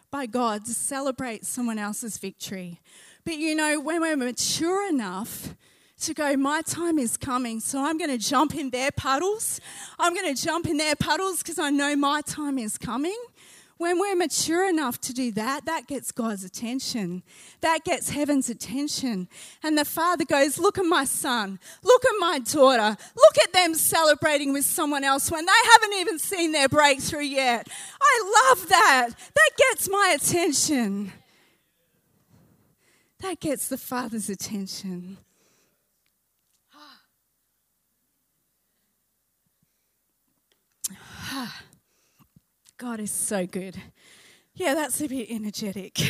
by 0.10 0.26
God 0.26 0.64
to 0.66 0.74
celebrate 0.74 1.46
someone 1.46 1.80
else's 1.80 2.18
victory 2.18 2.80
but 3.26 3.38
you 3.38 3.56
know, 3.56 3.80
when 3.80 4.02
we're 4.02 4.18
mature 4.18 4.88
enough 4.90 5.56
to 6.02 6.14
go, 6.14 6.36
my 6.36 6.62
time 6.62 7.00
is 7.00 7.16
coming, 7.18 7.60
so 7.60 7.84
I'm 7.84 7.98
going 7.98 8.10
to 8.10 8.18
jump 8.18 8.56
in 8.56 8.70
their 8.70 8.92
puddles. 8.92 9.62
I'm 9.98 10.14
going 10.14 10.34
to 10.34 10.42
jump 10.42 10.68
in 10.68 10.78
their 10.78 10.96
puddles 10.96 11.38
because 11.38 11.60
I 11.60 11.70
know 11.70 11.96
my 11.96 12.22
time 12.22 12.58
is 12.58 12.78
coming. 12.78 13.18
When 13.78 14.00
we're 14.00 14.16
mature 14.16 14.70
enough 14.70 15.02
to 15.02 15.14
do 15.14 15.32
that, 15.32 15.66
that 15.66 15.88
gets 15.88 16.12
God's 16.12 16.44
attention. 16.44 17.24
That 17.62 17.84
gets 17.84 18.10
heaven's 18.10 18.50
attention. 18.50 19.28
And 19.64 19.78
the 19.78 19.84
Father 19.84 20.26
goes, 20.26 20.60
Look 20.60 20.78
at 20.78 20.86
my 20.86 21.06
son. 21.06 21.60
Look 21.84 22.06
at 22.06 22.16
my 22.20 22.40
daughter. 22.40 22.96
Look 23.16 23.38
at 23.44 23.52
them 23.52 23.74
celebrating 23.74 24.54
with 24.54 24.66
someone 24.66 25.04
else 25.04 25.32
when 25.32 25.46
they 25.46 25.52
haven't 25.72 25.94
even 25.96 26.20
seen 26.20 26.52
their 26.52 26.70
breakthrough 26.70 27.24
yet. 27.24 27.68
I 28.00 28.50
love 28.50 28.70
that. 28.70 29.10
That 29.10 29.50
gets 29.58 29.90
my 29.90 30.16
attention. 30.18 31.12
That 33.24 33.40
gets 33.40 33.68
the 33.70 33.78
Father's 33.78 34.30
attention. 34.30 35.18
God 42.78 43.00
is 43.00 43.12
so 43.12 43.48
good. 43.48 43.82
Yeah, 44.56 44.74
that's 44.74 45.00
a 45.00 45.08
bit 45.08 45.28
energetic. 45.30 45.98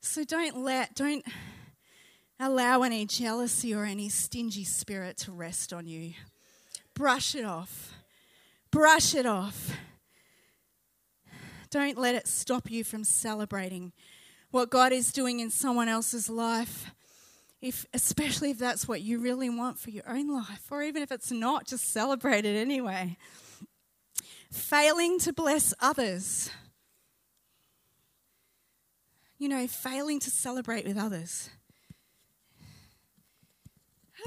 so 0.00 0.24
don't 0.24 0.56
let, 0.56 0.94
don't 0.94 1.22
allow 2.40 2.80
any 2.80 3.04
jealousy 3.04 3.74
or 3.74 3.84
any 3.84 4.08
stingy 4.08 4.64
spirit 4.64 5.18
to 5.18 5.30
rest 5.30 5.74
on 5.74 5.86
you. 5.86 6.14
Brush 6.94 7.34
it 7.34 7.44
off. 7.44 7.92
Brush 8.70 9.14
it 9.14 9.26
off. 9.26 9.72
Don't 11.70 11.96
let 11.96 12.14
it 12.16 12.26
stop 12.26 12.70
you 12.70 12.82
from 12.82 13.04
celebrating 13.04 13.92
what 14.50 14.70
God 14.70 14.92
is 14.92 15.12
doing 15.12 15.38
in 15.38 15.50
someone 15.50 15.88
else's 15.88 16.28
life. 16.28 16.90
If, 17.62 17.86
especially 17.94 18.50
if 18.50 18.58
that's 18.58 18.88
what 18.88 19.02
you 19.02 19.20
really 19.20 19.50
want 19.50 19.78
for 19.78 19.90
your 19.90 20.08
own 20.08 20.28
life, 20.28 20.62
or 20.70 20.82
even 20.82 21.02
if 21.02 21.12
it's 21.12 21.30
not, 21.30 21.66
just 21.66 21.92
celebrate 21.92 22.44
it 22.44 22.56
anyway. 22.56 23.16
Failing 24.50 25.20
to 25.20 25.32
bless 25.32 25.72
others. 25.80 26.50
You 29.38 29.48
know, 29.48 29.66
failing 29.68 30.18
to 30.20 30.30
celebrate 30.30 30.86
with 30.86 30.96
others. 30.96 31.50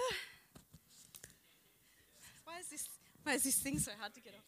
why 2.45 2.59
is 2.59 2.67
this 2.69 2.87
why 3.23 3.33
is 3.33 3.43
this 3.43 3.55
thing 3.55 3.79
so 3.79 3.91
hard 3.99 4.13
to 4.13 4.21
get 4.21 4.33
off? 4.33 4.42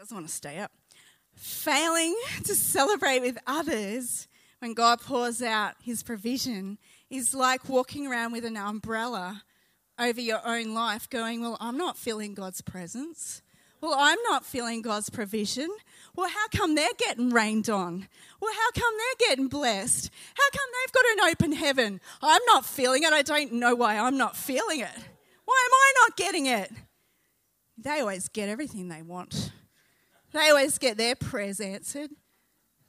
Doesn't 0.00 0.16
want 0.16 0.26
to 0.26 0.32
stay 0.32 0.58
up. 0.58 0.72
Failing 1.34 2.16
to 2.44 2.54
celebrate 2.54 3.20
with 3.20 3.36
others 3.46 4.28
when 4.60 4.72
God 4.72 5.02
pours 5.02 5.42
out 5.42 5.74
his 5.82 6.02
provision 6.02 6.78
is 7.10 7.34
like 7.34 7.68
walking 7.68 8.06
around 8.06 8.32
with 8.32 8.46
an 8.46 8.56
umbrella 8.56 9.42
over 9.98 10.18
your 10.18 10.40
own 10.42 10.72
life, 10.72 11.10
going, 11.10 11.42
Well, 11.42 11.58
I'm 11.60 11.76
not 11.76 11.98
feeling 11.98 12.32
God's 12.32 12.62
presence. 12.62 13.42
Well, 13.82 13.94
I'm 13.94 14.16
not 14.22 14.46
feeling 14.46 14.80
God's 14.80 15.10
provision. 15.10 15.68
Well, 16.16 16.30
how 16.30 16.48
come 16.48 16.76
they're 16.76 16.88
getting 16.96 17.28
rained 17.28 17.68
on? 17.68 18.08
Well, 18.40 18.54
how 18.54 18.70
come 18.80 18.94
they're 18.96 19.28
getting 19.28 19.48
blessed? 19.48 20.10
How 20.34 20.50
come 20.50 20.68
they've 20.80 20.92
got 20.92 21.04
an 21.12 21.30
open 21.30 21.52
heaven? 21.52 22.00
I'm 22.22 22.42
not 22.46 22.64
feeling 22.64 23.02
it. 23.02 23.12
I 23.12 23.20
don't 23.20 23.52
know 23.52 23.74
why 23.74 23.98
I'm 23.98 24.16
not 24.16 24.34
feeling 24.34 24.80
it. 24.80 24.98
Why 25.44 25.68
am 25.68 25.74
I 25.74 25.92
not 26.00 26.16
getting 26.16 26.46
it? 26.46 26.72
They 27.76 28.00
always 28.00 28.28
get 28.28 28.48
everything 28.48 28.88
they 28.88 29.02
want. 29.02 29.52
They 30.32 30.48
always 30.50 30.78
get 30.78 30.96
their 30.96 31.14
prayers 31.14 31.60
answered. 31.60 32.10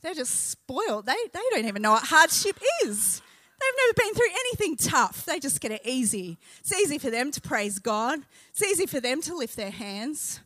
They're 0.01 0.13
just 0.13 0.49
spoiled. 0.49 1.06
They, 1.06 1.15
they 1.34 1.39
don't 1.51 1.65
even 1.65 1.82
know 1.82 1.91
what 1.91 2.04
hardship 2.04 2.60
is. 2.84 3.21
They've 3.60 3.73
never 3.77 3.93
been 3.93 4.13
through 4.15 4.39
anything 4.39 4.77
tough. 4.77 5.25
They 5.25 5.39
just 5.39 5.62
get 5.62 5.71
it 5.71 5.82
easy. 5.86 6.39
It's 6.60 6.73
easy 6.73 6.97
for 6.97 7.12
them 7.12 7.32
to 7.32 7.41
praise 7.41 7.80
God, 7.80 8.19
it's 8.49 8.63
easy 8.63 8.86
for 8.86 8.99
them 8.99 9.21
to 9.23 9.36
lift 9.36 9.56
their 9.56 9.71
hands. 9.71 10.39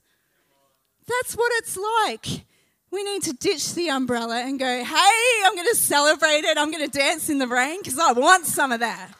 That's 1.07 1.35
what 1.35 1.51
it's 1.57 1.77
like. 1.77 2.45
We 2.91 3.03
need 3.03 3.23
to 3.23 3.33
ditch 3.33 3.75
the 3.75 3.89
umbrella 3.89 4.41
and 4.41 4.57
go, 4.57 4.65
hey, 4.65 5.43
I'm 5.45 5.55
going 5.55 5.67
to 5.67 5.75
celebrate 5.75 6.45
it. 6.45 6.57
I'm 6.57 6.71
going 6.71 6.89
to 6.89 6.97
dance 6.97 7.29
in 7.29 7.39
the 7.39 7.47
rain 7.47 7.79
because 7.79 7.99
I 7.99 8.13
want 8.13 8.45
some 8.45 8.71
of 8.71 8.79
that. 8.79 9.11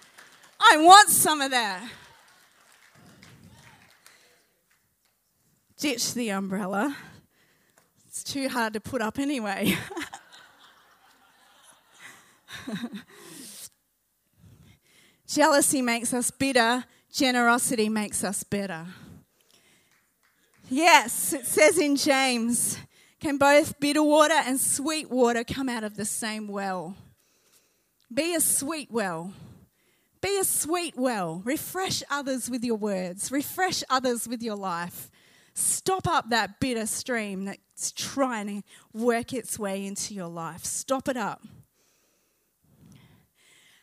I 0.60 0.78
want 0.78 1.10
some 1.10 1.42
of 1.42 1.52
that. 1.52 1.88
Ditch 5.78 6.14
the 6.14 6.30
umbrella. 6.30 6.96
Too 8.26 8.50
hard 8.50 8.74
to 8.74 8.82
put 8.82 9.02
up 9.02 9.18
anyway. 9.20 9.78
Jealousy 15.28 15.82
makes 15.84 16.12
us 16.14 16.32
bitter, 16.32 16.84
generosity 17.14 17.88
makes 17.88 18.24
us 18.24 18.44
better. 18.44 18.88
Yes, 20.70 21.34
it 21.34 21.46
says 21.46 21.78
in 21.78 21.96
James, 21.96 22.80
can 23.20 23.38
both 23.38 23.80
bitter 23.80 24.02
water 24.02 24.34
and 24.34 24.60
sweet 24.60 25.12
water 25.12 25.44
come 25.44 25.70
out 25.70 25.84
of 25.84 25.96
the 25.96 26.06
same 26.06 26.48
well? 26.48 26.96
Be 28.12 28.34
a 28.34 28.42
sweet 28.42 28.90
well. 28.92 29.34
Be 30.22 30.40
a 30.40 30.44
sweet 30.44 30.96
well. 30.98 31.44
Refresh 31.46 32.02
others 32.10 32.50
with 32.50 32.64
your 32.64 32.78
words, 32.78 33.32
refresh 33.32 33.84
others 33.88 34.28
with 34.28 34.42
your 34.42 34.56
life. 34.56 35.12
Stop 35.56 36.06
up 36.08 36.30
that 36.32 36.60
bitter 36.60 36.86
stream 36.86 37.46
that's 37.46 37.94
trying 37.94 38.48
to 38.48 38.68
work 38.94 39.34
its 39.34 39.58
way 39.58 39.86
into 39.86 40.14
your 40.14 40.28
life. 40.28 40.66
Stop 40.66 41.08
it 41.08 41.16
up. 41.16 41.42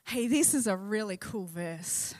Hey, 0.06 0.26
this 0.26 0.52
is 0.52 0.66
a 0.66 0.76
really 0.76 1.16
cool 1.16 1.46
verse. 1.46 2.14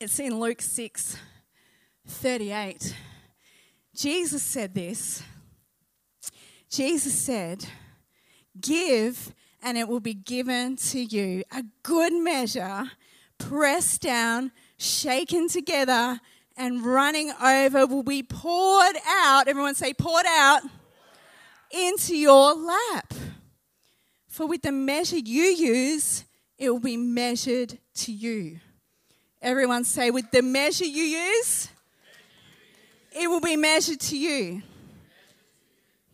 It's 0.00 0.18
in 0.18 0.40
Luke 0.40 0.60
6 0.60 1.16
38. 2.08 2.94
Jesus 3.94 4.42
said 4.42 4.74
this. 4.74 5.22
Jesus 6.68 7.16
said, 7.16 7.64
Give, 8.60 9.32
and 9.62 9.78
it 9.78 9.88
will 9.88 10.00
be 10.00 10.14
given 10.14 10.76
to 10.76 11.00
you 11.00 11.44
a 11.52 11.64
good 11.82 12.12
measure, 12.12 12.90
pressed 13.38 14.02
down, 14.02 14.52
shaken 14.78 15.48
together, 15.48 16.20
and 16.56 16.84
running 16.84 17.32
over 17.42 17.86
will 17.86 18.02
be 18.02 18.22
poured 18.22 18.96
out. 19.06 19.48
Everyone 19.48 19.74
say, 19.74 19.92
poured 19.92 20.26
out 20.26 20.62
into 21.70 22.16
your 22.16 22.54
lap. 22.54 23.12
For 24.28 24.46
with 24.46 24.62
the 24.62 24.72
measure 24.72 25.18
you 25.18 25.44
use, 25.44 26.24
it 26.58 26.70
will 26.70 26.80
be 26.80 26.96
measured 26.96 27.78
to 27.94 28.12
you. 28.12 28.60
Everyone 29.42 29.84
say, 29.84 30.10
with 30.10 30.30
the 30.30 30.42
measure 30.42 30.84
you 30.84 31.02
use, 31.02 31.68
it 33.18 33.28
will 33.28 33.40
be 33.40 33.56
measured 33.56 34.00
to 34.00 34.16
you. 34.16 34.62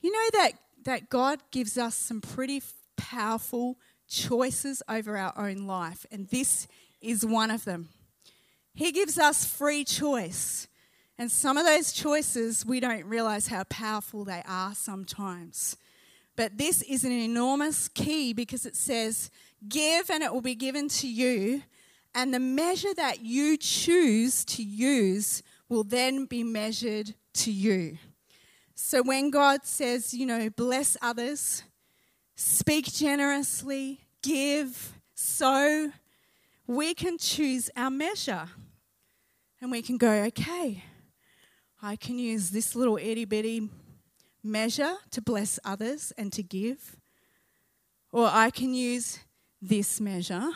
You 0.01 0.13
know 0.13 0.41
that, 0.41 0.53
that 0.85 1.09
God 1.09 1.41
gives 1.51 1.79
us 1.79 1.95
some 1.95 2.21
pretty 2.21 2.63
powerful 2.97 3.79
choices 4.09 4.83
over 4.89 5.17
our 5.17 5.33
own 5.37 5.67
life, 5.67 6.05
and 6.11 6.29
this 6.29 6.67
is 7.01 7.25
one 7.25 7.51
of 7.51 7.65
them. 7.65 7.89
He 8.75 8.93
gives 8.93 9.19
us 9.19 9.45
free 9.45 9.85
choice. 9.85 10.69
And 11.19 11.31
some 11.31 11.57
of 11.57 11.67
those 11.67 11.93
choices, 11.93 12.65
we 12.65 12.81
don't 12.81 13.05
realize 13.05 13.49
how 13.49 13.65
powerful 13.65 14.25
they 14.25 14.43
are 14.49 14.75
sometimes. 14.75 15.77
But 16.37 16.57
this 16.57 16.83
is 16.83 17.05
an 17.05 17.13
enormous 17.13 17.89
key 17.89 18.33
because 18.33 18.65
it 18.65 18.77
says, 18.77 19.31
Give 19.69 20.11
and 20.11 20.23
it 20.23 20.33
will 20.33 20.41
be 20.41 20.55
given 20.55 20.89
to 20.89 21.07
you. 21.07 21.63
And 22.15 22.33
the 22.33 22.41
measure 22.41 22.95
that 22.95 23.21
you 23.25 23.57
choose 23.57 24.45
to 24.47 24.63
use 24.63 25.43
will 25.69 25.85
then 25.85 26.25
be 26.25 26.43
measured 26.43 27.15
to 27.35 27.53
you. 27.53 27.99
So 28.75 29.03
when 29.03 29.31
God 29.31 29.65
says, 29.65 30.13
you 30.13 30.27
know, 30.27 30.51
bless 30.51 30.97
others, 31.01 31.63
speak 32.35 32.93
generously, 32.93 34.01
give, 34.23 34.99
sow, 35.15 35.93
we 36.67 36.95
can 36.95 37.19
choose 37.19 37.71
our 37.77 37.91
measure. 37.91 38.49
And 39.61 39.71
we 39.71 39.83
can 39.83 39.97
go, 39.97 40.11
okay, 40.25 40.85
I 41.81 41.97
can 41.97 42.19
use 42.19 42.51
this 42.51 42.75
little 42.75 42.97
itty 42.97 43.25
bitty 43.25 43.69
measure 44.43 44.95
to 45.13 45.23
bless 45.23 45.59
others 45.65 46.13
and 46.19 46.33
to 46.33 46.43
give. 46.43 46.97
Or 48.11 48.29
I 48.31 48.51
can 48.51 48.75
use 48.75 49.21
this 49.61 50.01
measure. 50.01 50.51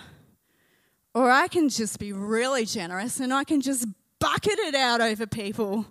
Or 1.15 1.31
I 1.31 1.49
can 1.49 1.69
just 1.69 1.99
be 1.99 2.13
really 2.13 2.65
generous 2.65 3.21
and 3.21 3.33
I 3.33 3.45
can 3.45 3.61
just 3.61 3.87
bucket 4.19 4.59
it 4.59 4.75
out 4.75 5.01
over 5.01 5.27
people. 5.27 5.87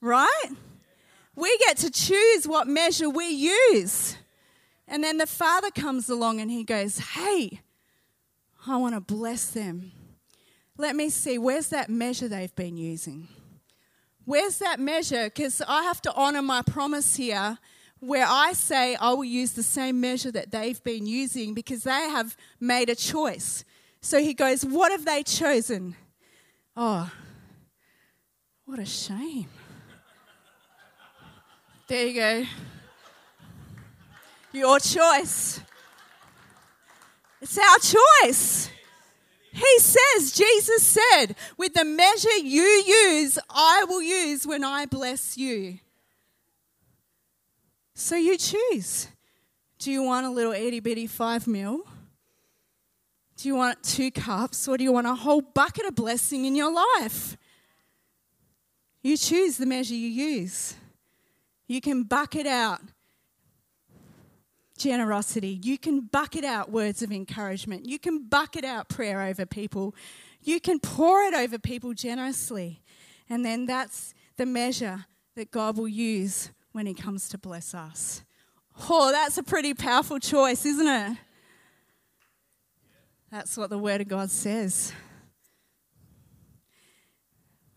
Right? 0.00 0.50
We 1.36 1.56
get 1.58 1.76
to 1.78 1.90
choose 1.90 2.48
what 2.48 2.66
measure 2.66 3.08
we 3.08 3.28
use. 3.28 4.16
And 4.88 5.04
then 5.04 5.18
the 5.18 5.26
Father 5.26 5.70
comes 5.70 6.08
along 6.08 6.40
and 6.40 6.50
he 6.50 6.64
goes, 6.64 6.98
Hey, 6.98 7.60
I 8.66 8.76
want 8.76 8.94
to 8.94 9.00
bless 9.00 9.50
them. 9.50 9.92
Let 10.76 10.94
me 10.94 11.10
see, 11.10 11.38
where's 11.38 11.68
that 11.68 11.90
measure 11.90 12.28
they've 12.28 12.54
been 12.54 12.76
using? 12.76 13.28
Where's 14.24 14.58
that 14.58 14.78
measure? 14.78 15.24
Because 15.24 15.62
I 15.66 15.82
have 15.84 16.02
to 16.02 16.12
honor 16.14 16.42
my 16.42 16.62
promise 16.62 17.16
here 17.16 17.58
where 18.00 18.26
I 18.28 18.52
say 18.52 18.94
I 18.94 19.12
will 19.12 19.24
use 19.24 19.52
the 19.52 19.62
same 19.62 20.00
measure 20.00 20.30
that 20.32 20.50
they've 20.50 20.82
been 20.84 21.06
using 21.06 21.54
because 21.54 21.82
they 21.82 21.90
have 21.90 22.36
made 22.60 22.90
a 22.90 22.94
choice. 22.94 23.64
So 24.00 24.20
he 24.20 24.34
goes, 24.34 24.64
What 24.64 24.92
have 24.92 25.04
they 25.04 25.22
chosen? 25.22 25.96
Oh, 26.76 27.10
what 28.64 28.78
a 28.78 28.84
shame. 28.84 29.48
There 31.88 32.06
you 32.06 32.14
go. 32.14 32.44
Your 34.52 34.78
choice. 34.78 35.60
It's 37.40 37.58
our 37.58 37.78
choice. 38.26 38.70
He 39.52 39.78
says, 39.78 40.32
Jesus 40.32 40.82
said, 40.82 41.34
with 41.56 41.74
the 41.74 41.84
measure 41.84 42.36
you 42.36 42.62
use, 42.62 43.38
I 43.50 43.84
will 43.88 44.02
use 44.02 44.46
when 44.46 44.62
I 44.62 44.86
bless 44.86 45.36
you. 45.36 45.78
So 47.94 48.16
you 48.16 48.36
choose. 48.36 49.08
Do 49.78 49.90
you 49.90 50.02
want 50.02 50.26
a 50.26 50.30
little 50.30 50.52
itty 50.52 50.80
bitty 50.80 51.06
five 51.06 51.46
mil? 51.46 51.80
Do 53.36 53.48
you 53.48 53.54
want 53.54 53.82
two 53.82 54.10
cups 54.10 54.66
or 54.66 54.76
do 54.76 54.84
you 54.84 54.92
want 54.92 55.06
a 55.06 55.14
whole 55.14 55.40
bucket 55.40 55.86
of 55.86 55.94
blessing 55.94 56.44
in 56.44 56.56
your 56.56 56.72
life? 56.72 57.36
You 59.02 59.16
choose 59.16 59.56
the 59.56 59.66
measure 59.66 59.94
you 59.94 60.08
use. 60.08 60.74
You 61.68 61.80
can 61.80 62.02
bucket 62.02 62.46
out 62.46 62.80
generosity. 64.78 65.60
You 65.62 65.78
can 65.78 66.00
bucket 66.00 66.44
out 66.44 66.70
words 66.70 67.02
of 67.02 67.12
encouragement. 67.12 67.86
You 67.86 67.98
can 67.98 68.24
bucket 68.28 68.64
out 68.64 68.88
prayer 68.88 69.22
over 69.22 69.44
people. 69.44 69.94
You 70.42 70.60
can 70.60 70.78
pour 70.80 71.22
it 71.22 71.34
over 71.34 71.58
people 71.58 71.94
generously. 71.94 72.82
And 73.28 73.44
then 73.44 73.66
that's 73.66 74.14
the 74.36 74.46
measure 74.46 75.06
that 75.34 75.50
God 75.50 75.76
will 75.76 75.88
use 75.88 76.50
when 76.72 76.86
He 76.86 76.94
comes 76.94 77.28
to 77.30 77.38
bless 77.38 77.74
us. 77.74 78.22
Oh, 78.88 79.10
that's 79.12 79.36
a 79.38 79.42
pretty 79.42 79.74
powerful 79.74 80.18
choice, 80.18 80.64
isn't 80.64 80.86
it? 80.86 81.18
That's 83.30 83.56
what 83.56 83.70
the 83.70 83.78
Word 83.78 84.00
of 84.00 84.08
God 84.08 84.30
says. 84.30 84.92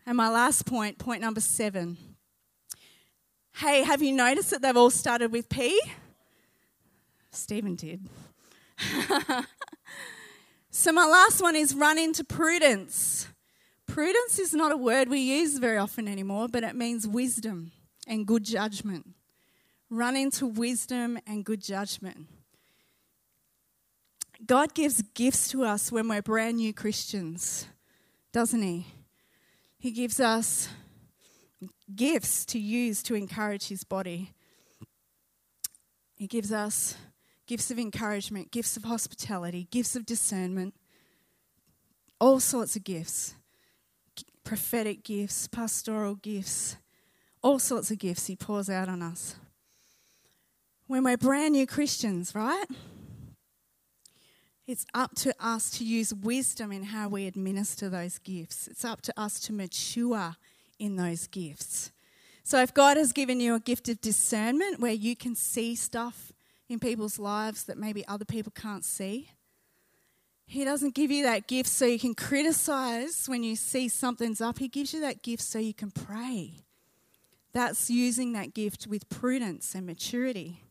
And 0.05 0.15
my 0.17 0.29
last 0.29 0.65
point, 0.65 0.97
point 0.97 1.21
number 1.21 1.41
seven. 1.41 1.97
Hey, 3.55 3.83
have 3.83 4.01
you 4.01 4.13
noticed 4.13 4.51
that 4.51 4.61
they've 4.61 4.77
all 4.77 4.89
started 4.89 5.31
with 5.31 5.49
P? 5.49 5.79
Stephen 7.31 7.75
did. 7.75 8.07
so, 10.69 10.91
my 10.91 11.05
last 11.05 11.41
one 11.41 11.55
is 11.55 11.73
run 11.73 11.97
into 11.97 12.23
prudence. 12.23 13.27
Prudence 13.87 14.39
is 14.39 14.53
not 14.53 14.71
a 14.71 14.77
word 14.77 15.09
we 15.09 15.19
use 15.19 15.57
very 15.57 15.77
often 15.77 16.07
anymore, 16.07 16.47
but 16.47 16.63
it 16.63 16.75
means 16.75 17.07
wisdom 17.07 17.71
and 18.07 18.25
good 18.25 18.43
judgment. 18.43 19.07
Run 19.89 20.15
into 20.15 20.47
wisdom 20.47 21.19
and 21.27 21.43
good 21.43 21.61
judgment. 21.61 22.27
God 24.45 24.73
gives 24.73 25.01
gifts 25.13 25.49
to 25.49 25.63
us 25.63 25.91
when 25.91 26.07
we're 26.07 26.21
brand 26.21 26.57
new 26.57 26.73
Christians, 26.73 27.67
doesn't 28.31 28.61
He? 28.61 28.87
He 29.77 29.91
gives 29.91 30.19
us 30.19 30.69
gifts 31.93 32.45
to 32.45 32.59
use 32.59 33.03
to 33.03 33.15
encourage 33.15 33.67
His 33.67 33.83
body. 33.83 34.31
He 36.15 36.27
gives 36.27 36.51
us 36.51 36.95
gifts 37.47 37.71
of 37.71 37.79
encouragement, 37.79 38.51
gifts 38.51 38.77
of 38.77 38.83
hospitality, 38.83 39.67
gifts 39.71 39.95
of 39.95 40.05
discernment, 40.05 40.73
all 42.19 42.39
sorts 42.39 42.75
of 42.75 42.83
gifts 42.83 43.35
prophetic 44.43 45.03
gifts, 45.03 45.47
pastoral 45.47 46.15
gifts, 46.15 46.77
all 47.43 47.59
sorts 47.59 47.91
of 47.91 47.97
gifts 47.99 48.27
He 48.27 48.35
pours 48.35 48.69
out 48.69 48.89
on 48.89 49.01
us. 49.01 49.35
When 50.87 51.03
we're 51.03 51.17
brand 51.17 51.53
new 51.53 51.65
Christians, 51.65 52.35
right? 52.35 52.65
It's 54.67 54.85
up 54.93 55.15
to 55.15 55.33
us 55.39 55.69
to 55.71 55.85
use 55.85 56.13
wisdom 56.13 56.71
in 56.71 56.83
how 56.83 57.09
we 57.09 57.25
administer 57.25 57.89
those 57.89 58.19
gifts. 58.19 58.67
It's 58.67 58.85
up 58.85 59.01
to 59.03 59.13
us 59.19 59.39
to 59.41 59.53
mature 59.53 60.35
in 60.79 60.95
those 60.95 61.27
gifts. 61.27 61.91
So, 62.43 62.61
if 62.61 62.73
God 62.73 62.97
has 62.97 63.11
given 63.11 63.39
you 63.39 63.55
a 63.55 63.59
gift 63.59 63.89
of 63.89 64.01
discernment 64.01 64.79
where 64.79 64.93
you 64.93 65.15
can 65.15 65.35
see 65.35 65.75
stuff 65.75 66.31
in 66.71 66.79
people's 66.79 67.19
lives 67.19 67.65
that 67.65 67.77
maybe 67.77 68.07
other 68.07 68.25
people 68.25 68.51
can't 68.55 68.85
see, 68.85 69.29
He 70.45 70.63
doesn't 70.63 70.95
give 70.95 71.11
you 71.11 71.23
that 71.23 71.47
gift 71.47 71.69
so 71.69 71.85
you 71.85 71.99
can 71.99 72.13
criticize 72.13 73.25
when 73.27 73.43
you 73.43 73.55
see 73.55 73.87
something's 73.87 74.41
up. 74.41 74.59
He 74.59 74.67
gives 74.67 74.93
you 74.93 75.01
that 75.01 75.21
gift 75.21 75.43
so 75.43 75.59
you 75.59 75.73
can 75.73 75.91
pray. 75.91 76.63
That's 77.53 77.89
using 77.89 78.33
that 78.33 78.53
gift 78.53 78.87
with 78.87 79.09
prudence 79.09 79.75
and 79.75 79.85
maturity. 79.85 80.63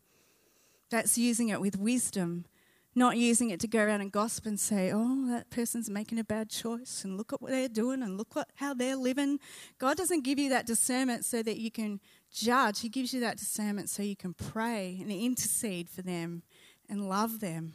That's 0.89 1.17
using 1.17 1.49
it 1.49 1.61
with 1.61 1.77
wisdom 1.77 2.45
not 2.93 3.15
using 3.17 3.49
it 3.49 3.59
to 3.61 3.67
go 3.67 3.83
around 3.83 4.01
and 4.01 4.11
gossip 4.11 4.45
and 4.45 4.59
say, 4.59 4.91
oh, 4.93 5.27
that 5.29 5.49
person's 5.49 5.89
making 5.89 6.19
a 6.19 6.23
bad 6.23 6.49
choice 6.49 7.03
and 7.05 7.17
look 7.17 7.31
at 7.31 7.41
what 7.41 7.51
they're 7.51 7.69
doing 7.69 8.03
and 8.03 8.17
look 8.17 8.35
what, 8.35 8.49
how 8.55 8.73
they're 8.73 8.97
living. 8.97 9.39
God 9.79 9.95
doesn't 9.95 10.23
give 10.23 10.37
you 10.37 10.49
that 10.49 10.65
discernment 10.65 11.23
so 11.23 11.41
that 11.41 11.57
you 11.57 11.71
can 11.71 12.01
judge. 12.31 12.81
He 12.81 12.89
gives 12.89 13.13
you 13.13 13.21
that 13.21 13.37
discernment 13.37 13.89
so 13.89 14.03
you 14.03 14.17
can 14.17 14.33
pray 14.33 14.97
and 14.99 15.09
intercede 15.09 15.89
for 15.89 16.01
them 16.01 16.43
and 16.89 17.07
love 17.07 17.39
them. 17.39 17.73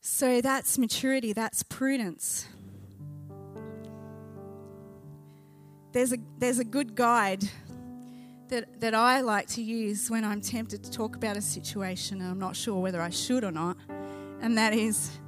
So 0.00 0.40
that's 0.40 0.76
maturity, 0.76 1.32
that's 1.32 1.62
prudence. 1.62 2.46
There's 5.92 6.12
a, 6.12 6.18
there's 6.38 6.58
a 6.58 6.64
good 6.64 6.96
guide 6.96 7.44
that, 8.48 8.80
that 8.80 8.94
I 8.94 9.20
like 9.20 9.48
to 9.48 9.62
use 9.62 10.10
when 10.10 10.24
I'm 10.24 10.40
tempted 10.40 10.84
to 10.84 10.90
talk 10.90 11.16
about 11.16 11.36
a 11.36 11.40
situation 11.40 12.20
and 12.20 12.30
I'm 12.30 12.38
not 12.38 12.56
sure 12.56 12.80
whether 12.80 13.00
I 13.00 13.10
should 13.10 13.44
or 13.44 13.50
not, 13.50 13.76
and 14.40 14.58
that 14.58 14.74
is 14.74 15.18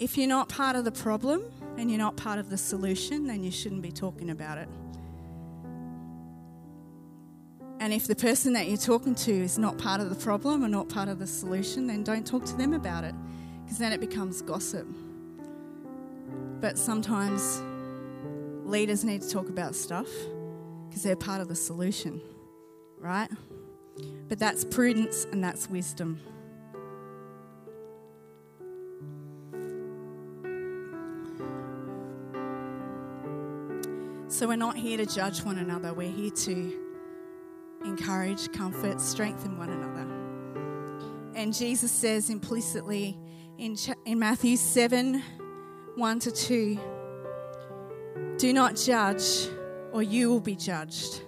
if 0.00 0.16
you're 0.16 0.26
not 0.26 0.48
part 0.48 0.76
of 0.76 0.84
the 0.84 0.92
problem 0.92 1.44
and 1.76 1.90
you're 1.90 1.98
not 1.98 2.16
part 2.16 2.38
of 2.38 2.48
the 2.48 2.56
solution, 2.56 3.26
then 3.26 3.44
you 3.44 3.50
shouldn't 3.50 3.82
be 3.82 3.92
talking 3.92 4.30
about 4.30 4.58
it. 4.58 4.68
And 7.80 7.92
if 7.94 8.06
the 8.06 8.16
person 8.16 8.52
that 8.54 8.66
you're 8.66 8.76
talking 8.76 9.14
to 9.14 9.32
is 9.32 9.58
not 9.58 9.78
part 9.78 10.00
of 10.00 10.10
the 10.10 10.16
problem 10.16 10.64
or 10.64 10.68
not 10.68 10.88
part 10.88 11.08
of 11.08 11.18
the 11.18 11.26
solution, 11.26 11.86
then 11.86 12.02
don't 12.02 12.26
talk 12.26 12.44
to 12.46 12.56
them 12.56 12.74
about 12.74 13.04
it 13.04 13.14
because 13.62 13.78
then 13.78 13.92
it 13.92 14.00
becomes 14.00 14.42
gossip. 14.42 14.86
But 16.60 16.78
sometimes 16.78 17.62
leaders 18.64 19.04
need 19.04 19.22
to 19.22 19.28
talk 19.30 19.48
about 19.48 19.74
stuff 19.74 20.08
because 20.88 21.02
they're 21.02 21.16
part 21.16 21.40
of 21.40 21.48
the 21.48 21.54
solution, 21.54 22.20
right? 22.98 23.30
But 24.28 24.38
that's 24.38 24.64
prudence 24.64 25.26
and 25.32 25.42
that's 25.42 25.68
wisdom. 25.68 26.20
So 34.28 34.48
we're 34.48 34.56
not 34.56 34.76
here 34.76 34.96
to 34.96 35.04
judge 35.04 35.42
one 35.42 35.58
another, 35.58 35.92
we're 35.92 36.10
here 36.10 36.30
to 36.30 36.72
encourage, 37.84 38.50
comfort, 38.52 39.00
strengthen 39.00 39.58
one 39.58 39.70
another. 39.70 40.06
And 41.34 41.54
Jesus 41.54 41.90
says 41.90 42.30
implicitly 42.30 43.18
in, 43.58 43.76
in 44.06 44.18
Matthew 44.18 44.56
7 44.56 45.22
1 45.96 46.18
to 46.20 46.30
2 46.30 46.80
do 48.40 48.54
not 48.54 48.74
judge, 48.74 49.48
or 49.92 50.02
you 50.02 50.30
will 50.30 50.40
be 50.40 50.56
judged. 50.56 51.20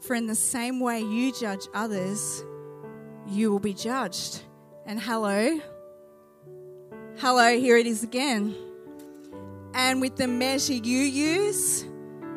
For 0.00 0.16
in 0.16 0.26
the 0.26 0.34
same 0.34 0.80
way 0.80 1.00
you 1.00 1.32
judge 1.32 1.68
others, 1.72 2.42
you 3.28 3.52
will 3.52 3.60
be 3.60 3.72
judged. 3.72 4.42
And 4.84 5.00
hello, 5.00 5.60
hello, 7.18 7.56
here 7.56 7.76
it 7.76 7.86
is 7.86 8.02
again. 8.02 8.56
And 9.74 10.00
with 10.00 10.16
the 10.16 10.26
measure 10.26 10.72
you 10.72 10.98
use, 10.98 11.84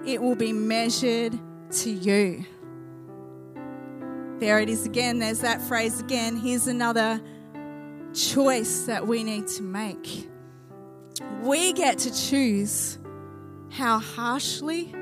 it 0.06 0.22
will 0.22 0.36
be 0.36 0.54
measured 0.54 1.34
to 1.72 1.90
you. 1.90 2.46
There 4.38 4.60
it 4.60 4.70
is 4.70 4.86
again. 4.86 5.18
There's 5.18 5.40
that 5.40 5.60
phrase 5.60 6.00
again. 6.00 6.38
Here's 6.38 6.68
another 6.68 7.20
choice 8.14 8.86
that 8.86 9.08
we 9.08 9.24
need 9.24 9.48
to 9.48 9.64
make. 9.64 10.30
We 11.42 11.74
get 11.74 11.98
to 12.00 12.14
choose 12.14 13.00
how 13.74 13.98
harshly 13.98 14.94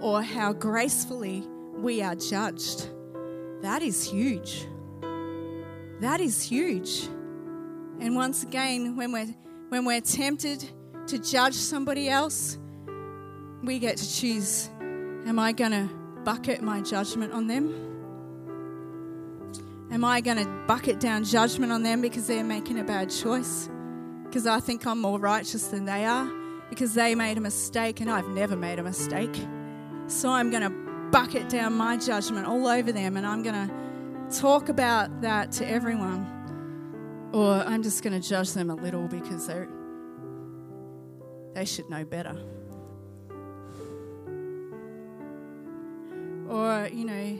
or 0.00 0.22
how 0.22 0.50
gracefully 0.52 1.46
we 1.74 2.00
are 2.00 2.14
judged. 2.14 2.88
That 3.60 3.82
is 3.82 4.08
huge. 4.08 4.66
That 6.00 6.20
is 6.20 6.42
huge. 6.42 7.08
And 8.00 8.16
once 8.16 8.42
again, 8.42 8.96
when 8.96 9.12
we're, 9.12 9.34
when 9.68 9.84
we're 9.84 10.00
tempted 10.00 10.64
to 11.08 11.18
judge 11.18 11.54
somebody 11.54 12.08
else, 12.08 12.56
we 13.62 13.78
get 13.78 13.98
to 13.98 14.10
choose 14.10 14.70
am 15.26 15.38
I 15.38 15.52
going 15.52 15.72
to 15.72 15.90
bucket 16.24 16.62
my 16.62 16.80
judgment 16.80 17.32
on 17.34 17.48
them? 17.48 17.82
Am 19.90 20.04
I 20.04 20.22
going 20.22 20.38
to 20.38 20.64
bucket 20.66 21.00
down 21.00 21.24
judgment 21.24 21.70
on 21.70 21.82
them 21.82 22.00
because 22.00 22.26
they're 22.26 22.44
making 22.44 22.78
a 22.78 22.84
bad 22.84 23.10
choice? 23.10 23.68
Because 24.24 24.46
I 24.46 24.60
think 24.60 24.86
I'm 24.86 25.00
more 25.00 25.18
righteous 25.18 25.68
than 25.68 25.84
they 25.84 26.06
are? 26.06 26.45
Because 26.70 26.94
they 26.94 27.14
made 27.14 27.38
a 27.38 27.40
mistake 27.40 28.00
and 28.00 28.10
I've 28.10 28.28
never 28.28 28.56
made 28.56 28.78
a 28.78 28.82
mistake. 28.82 29.34
So 30.08 30.30
I'm 30.30 30.50
going 30.50 30.62
to 30.62 30.70
bucket 31.10 31.48
down 31.48 31.74
my 31.74 31.96
judgment 31.96 32.46
all 32.46 32.66
over 32.66 32.92
them 32.92 33.16
and 33.16 33.26
I'm 33.26 33.42
going 33.42 33.68
to 33.68 34.38
talk 34.40 34.68
about 34.68 35.20
that 35.22 35.52
to 35.52 35.68
everyone. 35.68 36.32
Or 37.32 37.54
I'm 37.54 37.82
just 37.82 38.02
going 38.02 38.20
to 38.20 38.28
judge 38.28 38.52
them 38.52 38.70
a 38.70 38.74
little 38.74 39.08
because 39.08 39.46
they 39.46 39.66
they 41.54 41.64
should 41.64 41.88
know 41.88 42.04
better. 42.04 42.38
Or, 46.48 46.88
you 46.92 47.04
know, 47.04 47.38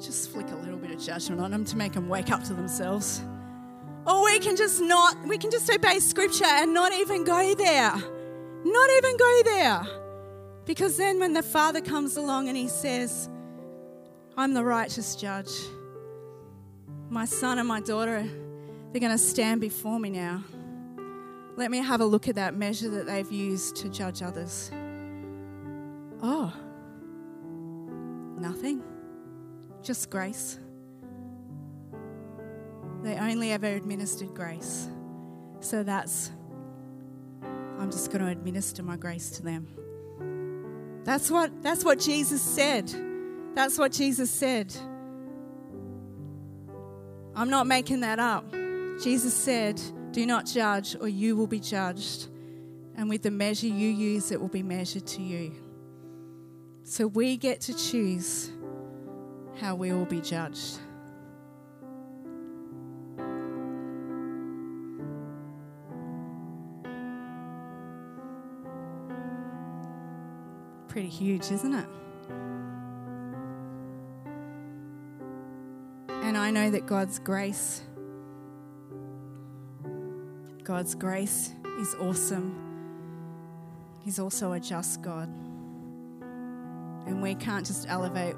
just 0.00 0.30
flick 0.30 0.50
a 0.50 0.56
little 0.56 0.76
bit 0.76 0.90
of 0.90 1.00
judgment 1.00 1.40
on 1.40 1.50
them 1.50 1.64
to 1.66 1.76
make 1.76 1.92
them 1.92 2.08
wake 2.08 2.30
up 2.30 2.42
to 2.44 2.54
themselves. 2.54 3.22
Or 4.08 4.24
we 4.24 4.38
can 4.38 4.56
just 4.56 4.80
not, 4.80 5.22
we 5.26 5.36
can 5.36 5.50
just 5.50 5.70
obey 5.70 6.00
scripture 6.00 6.46
and 6.46 6.72
not 6.72 6.94
even 6.94 7.24
go 7.24 7.54
there. 7.54 7.92
Not 8.64 8.90
even 8.96 9.16
go 9.18 9.42
there. 9.44 9.86
Because 10.64 10.96
then 10.96 11.20
when 11.20 11.34
the 11.34 11.42
Father 11.42 11.82
comes 11.82 12.16
along 12.16 12.48
and 12.48 12.56
he 12.56 12.68
says, 12.68 13.28
I'm 14.36 14.54
the 14.54 14.64
righteous 14.64 15.14
judge, 15.14 15.50
my 17.10 17.26
son 17.26 17.58
and 17.58 17.68
my 17.68 17.80
daughter, 17.80 18.26
they're 18.92 19.00
going 19.00 19.12
to 19.12 19.18
stand 19.18 19.60
before 19.60 19.98
me 19.98 20.10
now. 20.10 20.42
Let 21.56 21.70
me 21.70 21.78
have 21.78 22.00
a 22.00 22.04
look 22.04 22.28
at 22.28 22.36
that 22.36 22.54
measure 22.54 22.88
that 22.88 23.06
they've 23.06 23.30
used 23.30 23.76
to 23.76 23.88
judge 23.88 24.22
others. 24.22 24.70
Oh, 26.22 26.52
nothing. 28.38 28.82
Just 29.82 30.08
grace. 30.08 30.58
They 33.02 33.16
only 33.16 33.52
ever 33.52 33.66
administered 33.66 34.34
grace. 34.34 34.88
So 35.60 35.82
that's, 35.82 36.30
I'm 37.42 37.90
just 37.90 38.10
going 38.10 38.24
to 38.24 38.30
administer 38.30 38.82
my 38.82 38.96
grace 38.96 39.30
to 39.30 39.42
them. 39.42 39.68
That's 41.04 41.30
what, 41.30 41.62
that's 41.62 41.84
what 41.84 41.98
Jesus 41.98 42.42
said. 42.42 42.92
That's 43.54 43.78
what 43.78 43.92
Jesus 43.92 44.30
said. 44.30 44.74
I'm 47.34 47.50
not 47.50 47.66
making 47.66 48.00
that 48.00 48.18
up. 48.18 48.52
Jesus 49.02 49.32
said, 49.32 49.80
Do 50.10 50.26
not 50.26 50.46
judge, 50.46 50.96
or 51.00 51.08
you 51.08 51.36
will 51.36 51.46
be 51.46 51.60
judged. 51.60 52.28
And 52.96 53.08
with 53.08 53.22
the 53.22 53.30
measure 53.30 53.68
you 53.68 53.88
use, 53.88 54.32
it 54.32 54.40
will 54.40 54.48
be 54.48 54.64
measured 54.64 55.06
to 55.06 55.22
you. 55.22 55.54
So 56.82 57.06
we 57.06 57.36
get 57.36 57.60
to 57.62 57.74
choose 57.74 58.50
how 59.60 59.76
we 59.76 59.92
will 59.92 60.04
be 60.04 60.20
judged. 60.20 60.78
Pretty 70.98 71.10
huge, 71.10 71.52
isn't 71.52 71.74
it? 71.74 71.86
And 76.24 76.36
I 76.36 76.50
know 76.50 76.72
that 76.72 76.86
God's 76.86 77.20
grace, 77.20 77.82
God's 80.64 80.96
grace 80.96 81.52
is 81.78 81.94
awesome. 82.00 82.52
He's 84.00 84.18
also 84.18 84.54
a 84.54 84.58
just 84.58 85.00
God. 85.00 85.28
And 87.06 87.22
we 87.22 87.36
can't 87.36 87.64
just 87.64 87.88
elevate 87.88 88.34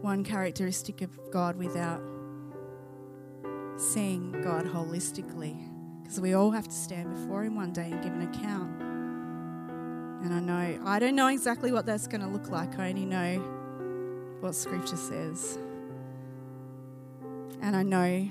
one 0.00 0.24
characteristic 0.24 1.00
of 1.02 1.16
God 1.30 1.54
without 1.54 2.02
seeing 3.76 4.32
God 4.42 4.66
holistically. 4.66 5.56
Because 6.02 6.20
we 6.20 6.34
all 6.34 6.50
have 6.50 6.66
to 6.66 6.74
stand 6.74 7.14
before 7.14 7.44
Him 7.44 7.54
one 7.54 7.72
day 7.72 7.88
and 7.92 8.02
give 8.02 8.12
an 8.12 8.22
account. 8.22 8.87
And 10.22 10.34
I 10.34 10.40
know, 10.40 10.80
I 10.84 10.98
don't 10.98 11.14
know 11.14 11.28
exactly 11.28 11.70
what 11.72 11.86
that's 11.86 12.06
going 12.06 12.20
to 12.20 12.26
look 12.26 12.48
like. 12.48 12.78
I 12.78 12.90
only 12.90 13.04
know 13.04 13.38
what 14.40 14.54
Scripture 14.54 14.96
says. 14.96 15.58
And 17.60 17.76
I 17.76 17.82
know 17.82 18.28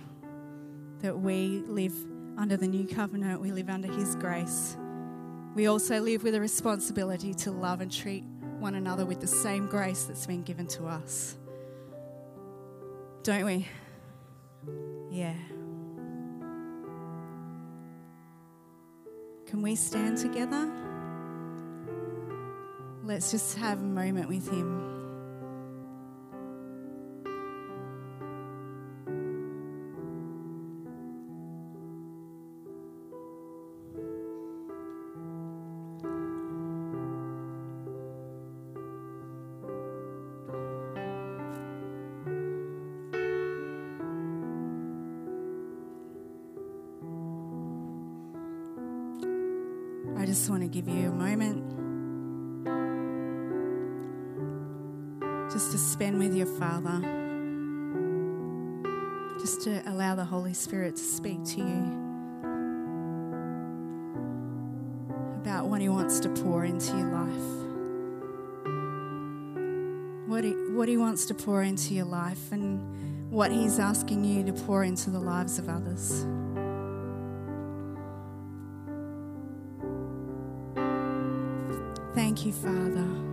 that 1.02 1.18
we 1.18 1.64
live 1.68 1.94
under 2.38 2.58
the 2.58 2.68
new 2.68 2.88
covenant, 2.88 3.42
we 3.42 3.52
live 3.52 3.70
under 3.70 3.92
His 3.92 4.16
grace. 4.16 4.78
We 5.56 5.68
also 5.68 6.00
live 6.00 6.24
with 6.24 6.36
a 6.36 6.40
responsibility 6.40 7.34
to 7.36 7.52
love 7.52 7.82
and 7.82 7.92
treat 7.92 8.24
one 8.60 8.76
another 8.76 9.06
with 9.06 9.22
the 9.22 9.28
same 9.28 9.68
grace 9.68 10.04
that's 10.04 10.26
been 10.28 10.44
given 10.44 10.68
to 10.68 10.86
us. 10.86 11.36
Don't 13.24 13.46
we? 13.46 13.68
Yeah. 15.10 15.34
Can 19.48 19.62
we 19.62 19.76
stand 19.76 20.18
together? 20.18 20.70
Let's 23.08 23.32
just 23.32 23.58
have 23.58 23.80
a 23.80 23.84
moment 23.84 24.28
with 24.28 24.50
Him. 24.52 24.84
I 50.18 50.26
just 50.26 50.50
want 50.50 50.64
to 50.64 50.68
give 50.68 50.90
you 50.90 51.08
a 51.08 51.12
moment 51.14 51.87
just 55.58 55.72
to 55.72 55.78
spend 55.80 56.20
with 56.20 56.36
your 56.36 56.46
Father, 56.46 57.00
just 59.40 59.64
to 59.64 59.82
allow 59.90 60.14
the 60.14 60.24
Holy 60.24 60.54
Spirit 60.54 60.96
to 60.96 61.02
speak 61.02 61.44
to 61.46 61.58
you 61.58 61.84
about 65.42 65.66
what 65.66 65.82
He 65.82 65.90
wants 65.90 66.20
to 66.20 66.30
pour 66.30 66.64
into 66.64 66.96
your 66.96 67.08
life. 67.08 67.54
What 70.28 70.44
he, 70.44 70.52
what 70.52 70.88
he 70.88 70.98
wants 70.98 71.26
to 71.26 71.34
pour 71.34 71.64
into 71.64 71.96
your 71.96 72.06
life 72.06 72.52
and 72.52 73.32
what 73.32 73.52
He's 73.52 73.80
asking 73.80 74.26
you 74.26 74.44
to 74.44 74.54
pour 74.54 74.84
into 74.84 75.10
the 75.10 75.20
lives 75.20 75.58
of 75.58 75.70
others. 75.70 76.24
Thank 82.14 82.46
you, 82.46 82.54
Father, 82.54 83.27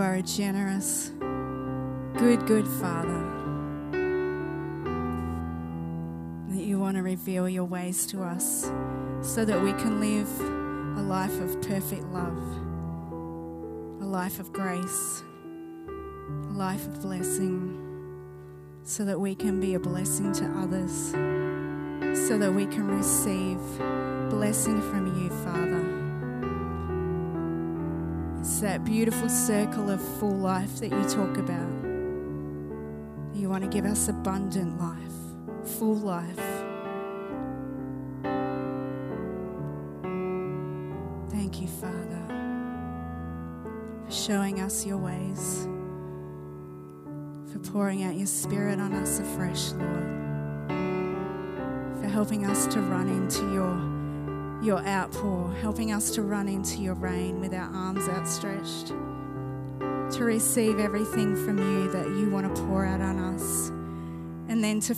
you 0.00 0.06
are 0.06 0.14
a 0.14 0.22
generous, 0.22 1.10
good, 2.16 2.46
good 2.46 2.66
Father. 2.66 3.22
That 6.48 6.62
you 6.62 6.78
want 6.78 6.96
to 6.96 7.02
reveal 7.02 7.46
your 7.46 7.66
ways 7.66 8.06
to 8.06 8.22
us 8.22 8.70
so 9.20 9.44
that 9.44 9.60
we 9.60 9.72
can 9.74 10.00
live 10.00 10.40
a 10.98 11.02
life 11.02 11.38
of 11.42 11.60
perfect 11.60 12.04
love, 12.04 12.38
a 14.00 14.06
life 14.06 14.40
of 14.40 14.54
grace, 14.54 15.22
a 15.88 16.52
life 16.54 16.86
of 16.86 17.02
blessing, 17.02 17.76
so 18.84 19.04
that 19.04 19.20
we 19.20 19.34
can 19.34 19.60
be 19.60 19.74
a 19.74 19.80
blessing 19.80 20.32
to 20.32 20.46
others, 20.56 21.10
so 22.26 22.38
that 22.38 22.50
we 22.50 22.64
can 22.64 22.88
receive 22.88 23.58
blessing 24.30 24.80
from 24.80 25.22
you, 25.22 25.28
Father. 25.44 25.79
That 28.60 28.84
beautiful 28.84 29.30
circle 29.30 29.88
of 29.88 30.02
full 30.18 30.36
life 30.36 30.80
that 30.80 30.90
you 30.90 31.02
talk 31.08 31.38
about. 31.38 31.72
You 33.34 33.48
want 33.48 33.64
to 33.64 33.70
give 33.70 33.86
us 33.86 34.08
abundant 34.08 34.78
life, 34.78 35.14
full 35.78 35.96
life. 35.96 36.36
Thank 41.30 41.62
you, 41.62 41.68
Father, 41.68 42.22
for 44.04 44.12
showing 44.12 44.60
us 44.60 44.84
your 44.84 44.98
ways, 44.98 45.66
for 47.50 47.60
pouring 47.72 48.02
out 48.04 48.14
your 48.14 48.26
Spirit 48.26 48.78
on 48.78 48.92
us 48.92 49.20
afresh, 49.20 49.72
Lord, 49.72 50.68
for 51.98 52.08
helping 52.08 52.44
us 52.44 52.66
to 52.66 52.82
run 52.82 53.08
into 53.08 53.50
your 53.54 53.99
your 54.62 54.86
outpour, 54.86 55.54
helping 55.60 55.92
us 55.92 56.10
to 56.12 56.22
run 56.22 56.48
into 56.48 56.80
your 56.80 56.94
rain 56.94 57.40
with 57.40 57.54
our 57.54 57.74
arms 57.74 58.08
outstretched, 58.08 58.88
to 58.88 60.24
receive 60.24 60.78
everything 60.78 61.34
from 61.44 61.58
you 61.58 61.90
that 61.90 62.06
you 62.08 62.28
want 62.30 62.54
to 62.54 62.62
pour 62.62 62.84
out 62.84 63.00
on 63.00 63.18
us. 63.18 63.68
And 64.50 64.62
then 64.62 64.80
to 64.80 64.94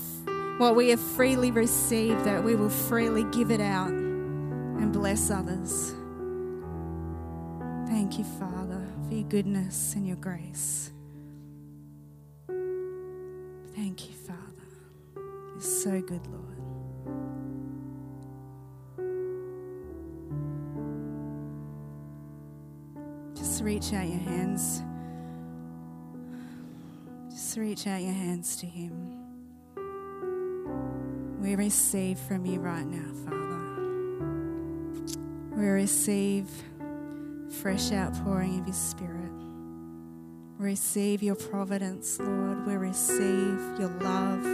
what 0.58 0.74
we 0.76 0.88
have 0.88 1.00
freely 1.00 1.50
received, 1.50 2.24
that 2.24 2.42
we 2.42 2.54
will 2.54 2.70
freely 2.70 3.24
give 3.24 3.50
it 3.50 3.60
out 3.60 3.90
and 3.90 4.92
bless 4.92 5.30
others. 5.30 5.94
Thank 7.88 8.18
you, 8.18 8.24
Father, 8.24 8.86
for 9.06 9.14
your 9.14 9.28
goodness 9.28 9.94
and 9.94 10.06
your 10.06 10.16
grace. 10.16 10.90
Thank 13.74 14.08
you, 14.08 14.14
Father. 14.14 14.40
You're 15.16 15.60
so 15.60 16.00
good, 16.00 16.26
Lord. 16.26 16.51
Reach 23.62 23.92
out 23.92 24.08
your 24.08 24.18
hands. 24.18 24.82
Just 27.30 27.56
reach 27.56 27.86
out 27.86 28.02
your 28.02 28.12
hands 28.12 28.56
to 28.56 28.66
Him. 28.66 29.18
We 31.40 31.54
receive 31.54 32.18
from 32.18 32.44
you 32.44 32.58
right 32.58 32.84
now, 32.84 33.12
Father. 33.24 33.62
We 35.56 35.64
receive 35.68 36.50
fresh 37.62 37.92
outpouring 37.92 38.58
of 38.58 38.66
your 38.66 38.74
Spirit. 38.74 39.30
Receive 40.58 41.22
your 41.22 41.36
providence, 41.36 42.18
Lord. 42.18 42.66
We 42.66 42.74
receive 42.74 43.60
your 43.78 43.96
love. 44.00 44.44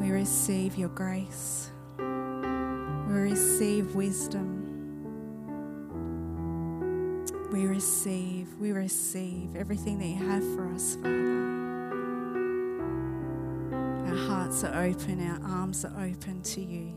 We 0.00 0.10
receive 0.10 0.76
your 0.76 0.88
grace. 0.88 1.70
We 1.98 3.14
receive 3.14 3.94
wisdom. 3.94 4.63
We 7.54 7.66
receive, 7.66 8.48
we 8.58 8.72
receive 8.72 9.54
everything 9.54 10.00
that 10.00 10.06
you 10.06 10.28
have 10.28 10.42
for 10.56 10.74
us, 10.74 10.96
Father. 10.96 11.14
Our 14.08 14.16
hearts 14.26 14.64
are 14.64 14.82
open, 14.82 15.24
our 15.24 15.40
arms 15.48 15.84
are 15.84 16.04
open 16.04 16.42
to 16.42 16.60
you. 16.60 16.92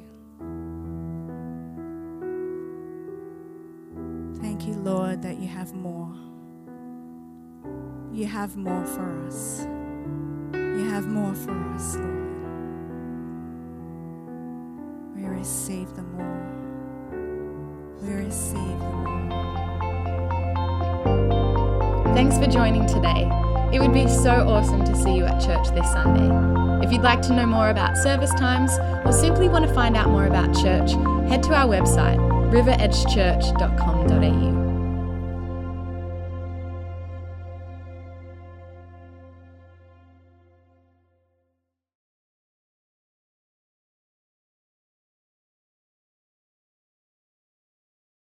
Thank 4.41 4.65
you, 4.65 4.73
Lord, 4.73 5.21
that 5.21 5.37
you 5.37 5.47
have 5.47 5.75
more. 5.75 6.15
You 8.11 8.25
have 8.25 8.57
more 8.57 8.83
for 8.83 9.27
us. 9.27 9.59
You 10.53 10.89
have 10.89 11.05
more 11.05 11.35
for 11.35 11.53
us, 11.75 11.97
Lord. 11.97 12.33
We 15.15 15.23
receive 15.23 15.93
the 15.95 16.01
more. 16.01 16.41
We 18.01 18.11
receive 18.11 18.55
the 18.55 18.89
more. 19.29 19.46
Thanks 22.18 22.38
for 22.39 22.47
joining 22.47 22.88
today. 22.88 23.30
It 23.72 23.80
would 23.80 23.93
be 23.93 24.07
so 24.07 24.49
awesome 24.49 24.84
to 24.84 24.95
see 24.95 25.15
you 25.15 25.26
at 25.26 25.39
church 25.39 25.68
this 25.76 25.88
Sunday. 25.91 26.28
If 26.84 26.91
you'd 26.91 27.03
like 27.03 27.22
to 27.22 27.36
know 27.36 27.45
more 27.45 27.70
about 27.70 27.95
service 27.95 28.32
times 28.32 28.72
or 29.05 29.11
simply 29.11 29.47
want 29.47 29.68
to 29.68 29.74
find 29.76 29.95
out 29.95 30.09
more 30.09 30.26
about 30.26 30.51
church, 30.55 30.93
head 31.30 31.43
to 31.43 31.53
our 31.53 31.68
website, 31.68 32.18
riveredgechurch.com.au. 32.49 34.66